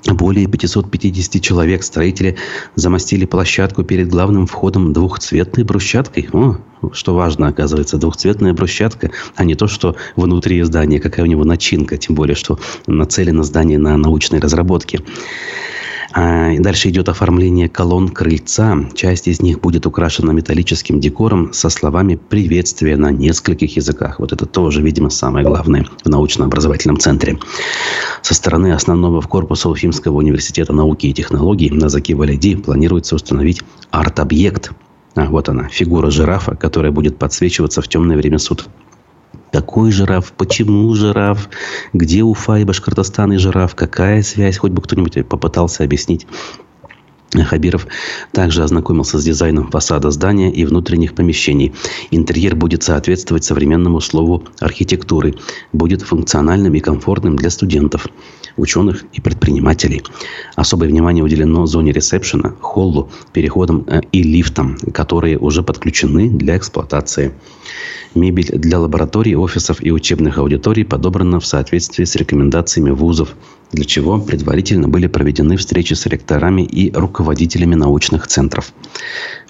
более 0.06 0.46
550 0.46 1.42
человек. 1.42 1.82
Строители 1.82 2.36
замостили 2.76 3.24
площадку 3.24 3.82
перед 3.82 4.08
главным 4.08 4.46
входом 4.46 4.92
двухцветной 4.92 5.64
брусчаткой. 5.64 6.28
О, 6.32 6.58
что 6.92 7.16
важно, 7.16 7.48
оказывается, 7.48 7.98
двухцветная 7.98 8.52
брусчатка, 8.52 9.10
а 9.34 9.42
не 9.42 9.56
то, 9.56 9.66
что 9.66 9.96
внутри 10.14 10.62
здания, 10.62 11.00
какая 11.00 11.22
у 11.22 11.26
него 11.26 11.42
начинка. 11.42 11.96
Тем 11.96 12.14
более, 12.14 12.36
что 12.36 12.60
нацелено 12.86 13.42
здание 13.42 13.78
на 13.78 13.96
научной 13.96 14.38
разработке. 14.38 15.00
А 16.14 16.52
дальше 16.58 16.90
идет 16.90 17.08
оформление 17.08 17.68
колонн 17.68 18.08
крыльца. 18.08 18.78
Часть 18.94 19.28
из 19.28 19.40
них 19.40 19.60
будет 19.60 19.86
украшена 19.86 20.32
металлическим 20.32 21.00
декором 21.00 21.52
со 21.52 21.70
словами 21.70 22.16
приветствия 22.16 22.96
на 22.96 23.10
нескольких 23.10 23.76
языках. 23.76 24.18
Вот 24.18 24.32
это 24.32 24.44
тоже, 24.44 24.82
видимо, 24.82 25.08
самое 25.08 25.46
главное 25.46 25.86
в 26.04 26.08
научно-образовательном 26.08 26.98
центре. 26.98 27.38
Со 28.20 28.34
стороны 28.34 28.72
основного 28.72 29.22
корпуса 29.22 29.70
Уфимского 29.70 30.18
университета 30.18 30.72
науки 30.72 31.06
и 31.06 31.14
технологий 31.14 31.70
на 31.70 31.88
Заки 31.88 32.12
Валиди 32.12 32.56
планируется 32.56 33.14
установить 33.14 33.62
арт-объект 33.90 34.72
А, 35.14 35.26
вот 35.26 35.48
она, 35.48 35.68
фигура 35.68 36.10
жирафа, 36.10 36.56
которая 36.56 36.92
будет 36.92 37.18
подсвечиваться 37.18 37.80
в 37.82 37.88
темное 37.88 38.16
время 38.16 38.38
суток. 38.38 38.68
Какой 39.52 39.92
жираф? 39.92 40.32
Почему 40.32 40.94
жираф? 40.94 41.50
Где 41.92 42.22
Уфа 42.22 42.56
и 42.56 42.64
Башкортостан 42.64 43.34
и 43.34 43.36
жираф? 43.36 43.74
Какая 43.74 44.22
связь? 44.22 44.56
Хоть 44.56 44.72
бы 44.72 44.80
кто-нибудь 44.80 45.28
попытался 45.28 45.84
объяснить. 45.84 46.26
Хабиров 47.34 47.86
также 48.32 48.62
ознакомился 48.62 49.18
с 49.18 49.24
дизайном 49.24 49.70
фасада 49.70 50.10
здания 50.10 50.52
и 50.52 50.64
внутренних 50.64 51.14
помещений. 51.14 51.72
Интерьер 52.10 52.54
будет 52.54 52.82
соответствовать 52.82 53.44
современному 53.44 54.00
слову 54.00 54.44
архитектуры. 54.60 55.34
Будет 55.72 56.02
функциональным 56.02 56.74
и 56.74 56.80
комфортным 56.80 57.36
для 57.36 57.50
студентов, 57.50 58.06
ученых 58.56 59.04
и 59.12 59.20
предпринимателей. 59.20 60.02
Особое 60.56 60.88
внимание 60.88 61.24
уделено 61.24 61.66
зоне 61.66 61.92
ресепшена, 61.92 62.54
холлу, 62.60 63.10
переходам 63.32 63.84
э, 63.86 64.02
и 64.12 64.22
лифтам, 64.22 64.76
которые 64.92 65.38
уже 65.38 65.62
подключены 65.62 66.28
для 66.28 66.56
эксплуатации. 66.58 67.32
Мебель 68.14 68.50
для 68.52 68.78
лабораторий, 68.78 69.34
офисов 69.34 69.82
и 69.82 69.90
учебных 69.90 70.36
аудиторий 70.36 70.84
подобрана 70.84 71.40
в 71.40 71.46
соответствии 71.46 72.04
с 72.04 72.14
рекомендациями 72.14 72.90
вузов, 72.90 73.34
для 73.72 73.86
чего 73.86 74.18
предварительно 74.18 74.86
были 74.86 75.06
проведены 75.06 75.56
встречи 75.56 75.94
с 75.94 76.04
ректорами 76.04 76.62
и 76.62 76.92
руководителями 76.92 77.21
научных 77.76 78.26
центров. 78.26 78.72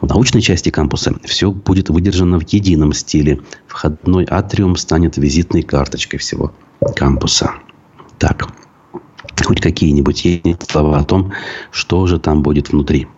В 0.00 0.06
научной 0.06 0.40
части 0.40 0.70
кампуса 0.70 1.14
все 1.24 1.50
будет 1.50 1.90
выдержано 1.90 2.38
в 2.38 2.48
едином 2.48 2.92
стиле. 2.92 3.40
Входной 3.66 4.26
атриум 4.28 4.76
станет 4.76 5.16
визитной 5.16 5.62
карточкой 5.62 6.18
всего 6.18 6.52
кампуса. 6.96 7.52
Так, 8.18 8.48
хоть 9.44 9.60
какие-нибудь 9.60 10.24
есть 10.24 10.70
слова 10.70 10.98
о 10.98 11.04
том, 11.04 11.32
что 11.70 12.06
же 12.06 12.18
там 12.18 12.42
будет 12.42 12.70
внутри. 12.70 13.08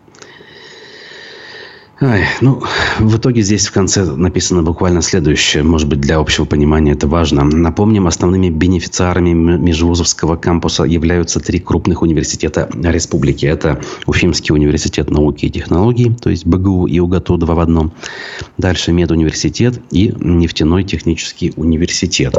Ай, 2.05 2.27
ну, 2.43 2.63
в 2.99 3.17
итоге 3.17 3.41
здесь 3.41 3.67
в 3.67 3.73
конце 3.73 4.05
написано 4.05 4.63
буквально 4.63 5.01
следующее. 5.01 5.63
Может 5.63 5.89
быть, 5.89 6.01
для 6.01 6.19
общего 6.19 6.45
понимания 6.45 6.93
это 6.93 7.07
важно. 7.07 7.45
Напомним, 7.45 8.07
основными 8.07 8.51
бенефициарами 8.51 9.33
Межвузовского 9.33 10.37
кампуса 10.37 10.85
являются 10.85 11.41
три 11.41 11.61
крупных 11.61 12.03
университета 12.03 12.69
республики. 12.75 13.47
Это 13.47 13.81
Уфимский 14.05 14.53
университет 14.53 15.11
науки 15.11 15.47
и 15.47 15.51
технологий, 15.51 16.15
то 16.15 16.29
есть 16.29 16.45
БГУ 16.45 16.89
и 16.89 16.99
УГАТУ 16.99 17.39
два 17.39 17.55
в 17.55 17.61
одном. 17.61 17.93
Дальше 18.59 18.93
Медуниверситет 18.93 19.81
и 19.91 20.13
Нефтяной 20.21 20.85
технический 20.85 21.55
университет. 21.57 22.35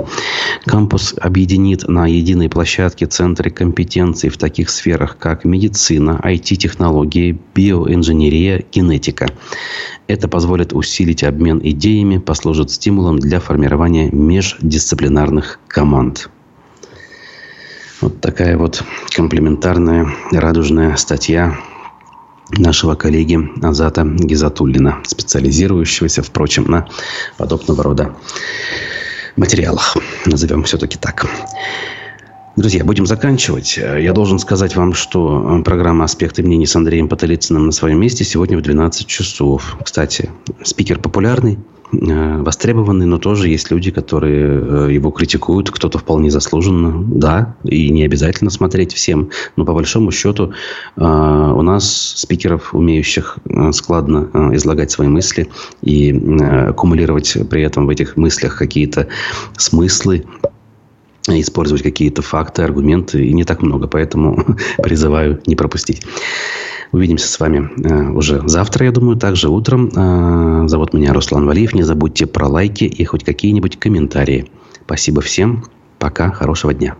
Кампус 0.65 1.15
объединит 1.19 1.87
на 1.87 2.05
единой 2.05 2.49
площадке 2.49 3.07
центры 3.07 3.49
компетенций 3.49 4.29
в 4.29 4.37
таких 4.37 4.69
сферах, 4.69 5.17
как 5.17 5.43
медицина, 5.43 6.21
IT-технологии, 6.23 7.39
биоинженерия, 7.55 8.63
генетика– 8.71 9.27
это 10.07 10.27
позволит 10.27 10.73
усилить 10.73 11.23
обмен 11.23 11.59
идеями, 11.63 12.17
послужит 12.17 12.71
стимулом 12.71 13.19
для 13.19 13.39
формирования 13.39 14.09
междисциплинарных 14.11 15.59
команд. 15.67 16.29
Вот 18.01 18.21
такая 18.21 18.57
вот 18.57 18.83
комплементарная 19.15 20.07
радужная 20.31 20.95
статья 20.95 21.57
нашего 22.51 22.95
коллеги 22.95 23.39
Азата 23.63 24.03
Гизатуллина, 24.03 24.99
специализирующегося, 25.03 26.21
впрочем, 26.21 26.65
на 26.65 26.87
подобного 27.37 27.83
рода 27.83 28.15
материалах. 29.35 29.97
Назовем 30.25 30.63
все-таки 30.63 30.97
так. 30.97 31.25
Друзья, 32.55 32.85
будем 32.85 33.05
заканчивать. 33.05 33.75
Я 33.75 34.13
должен 34.13 34.39
сказать 34.39 34.77
вам, 34.77 34.93
что 34.93 35.61
программа 35.65 36.05
«Аспекты 36.05 36.41
мнений» 36.41 36.65
с 36.65 36.73
Андреем 36.73 37.09
Потолицыным 37.09 37.65
на 37.65 37.73
своем 37.73 37.99
месте 37.99 38.23
сегодня 38.23 38.57
в 38.57 38.61
12 38.61 39.05
часов. 39.05 39.75
Кстати, 39.83 40.29
спикер 40.63 40.99
популярный, 40.99 41.59
э, 41.91 42.41
востребованный, 42.41 43.07
но 43.07 43.17
тоже 43.17 43.49
есть 43.49 43.71
люди, 43.71 43.91
которые 43.91 44.87
э, 44.87 44.93
его 44.93 45.11
критикуют, 45.11 45.69
кто-то 45.69 45.97
вполне 45.97 46.31
заслуженно, 46.31 47.03
да, 47.05 47.57
и 47.65 47.89
не 47.89 48.05
обязательно 48.05 48.49
смотреть 48.49 48.93
всем, 48.93 49.31
но 49.57 49.65
по 49.65 49.73
большому 49.73 50.11
счету 50.11 50.53
э, 50.95 51.01
у 51.01 51.61
нас 51.61 52.13
спикеров, 52.15 52.73
умеющих 52.73 53.37
складно 53.73 54.29
излагать 54.53 54.91
свои 54.91 55.09
мысли 55.09 55.49
и 55.81 56.11
аккумулировать 56.69 57.35
при 57.49 57.63
этом 57.63 57.85
в 57.85 57.89
этих 57.89 58.15
мыслях 58.15 58.57
какие-то 58.57 59.09
смыслы, 59.57 60.23
использовать 61.27 61.83
какие-то 61.83 62.21
факты, 62.21 62.63
аргументы, 62.63 63.25
и 63.25 63.33
не 63.33 63.43
так 63.43 63.61
много, 63.61 63.87
поэтому 63.87 64.57
призываю 64.77 65.41
не 65.45 65.55
пропустить. 65.55 66.03
Увидимся 66.91 67.27
с 67.27 67.39
вами 67.39 67.69
э, 67.83 68.09
уже 68.11 68.41
завтра, 68.47 68.85
я 68.85 68.91
думаю, 68.91 69.17
также 69.17 69.49
утром. 69.49 69.89
Э, 69.95 70.67
зовут 70.67 70.93
меня 70.93 71.13
Руслан 71.13 71.45
Валиев. 71.45 71.73
Не 71.73 71.83
забудьте 71.83 72.25
про 72.25 72.47
лайки 72.47 72.85
и 72.85 73.03
хоть 73.03 73.23
какие-нибудь 73.23 73.77
комментарии. 73.77 74.49
Спасибо 74.85 75.21
всем. 75.21 75.65
Пока. 75.99 76.31
Хорошего 76.31 76.73
дня. 76.73 76.95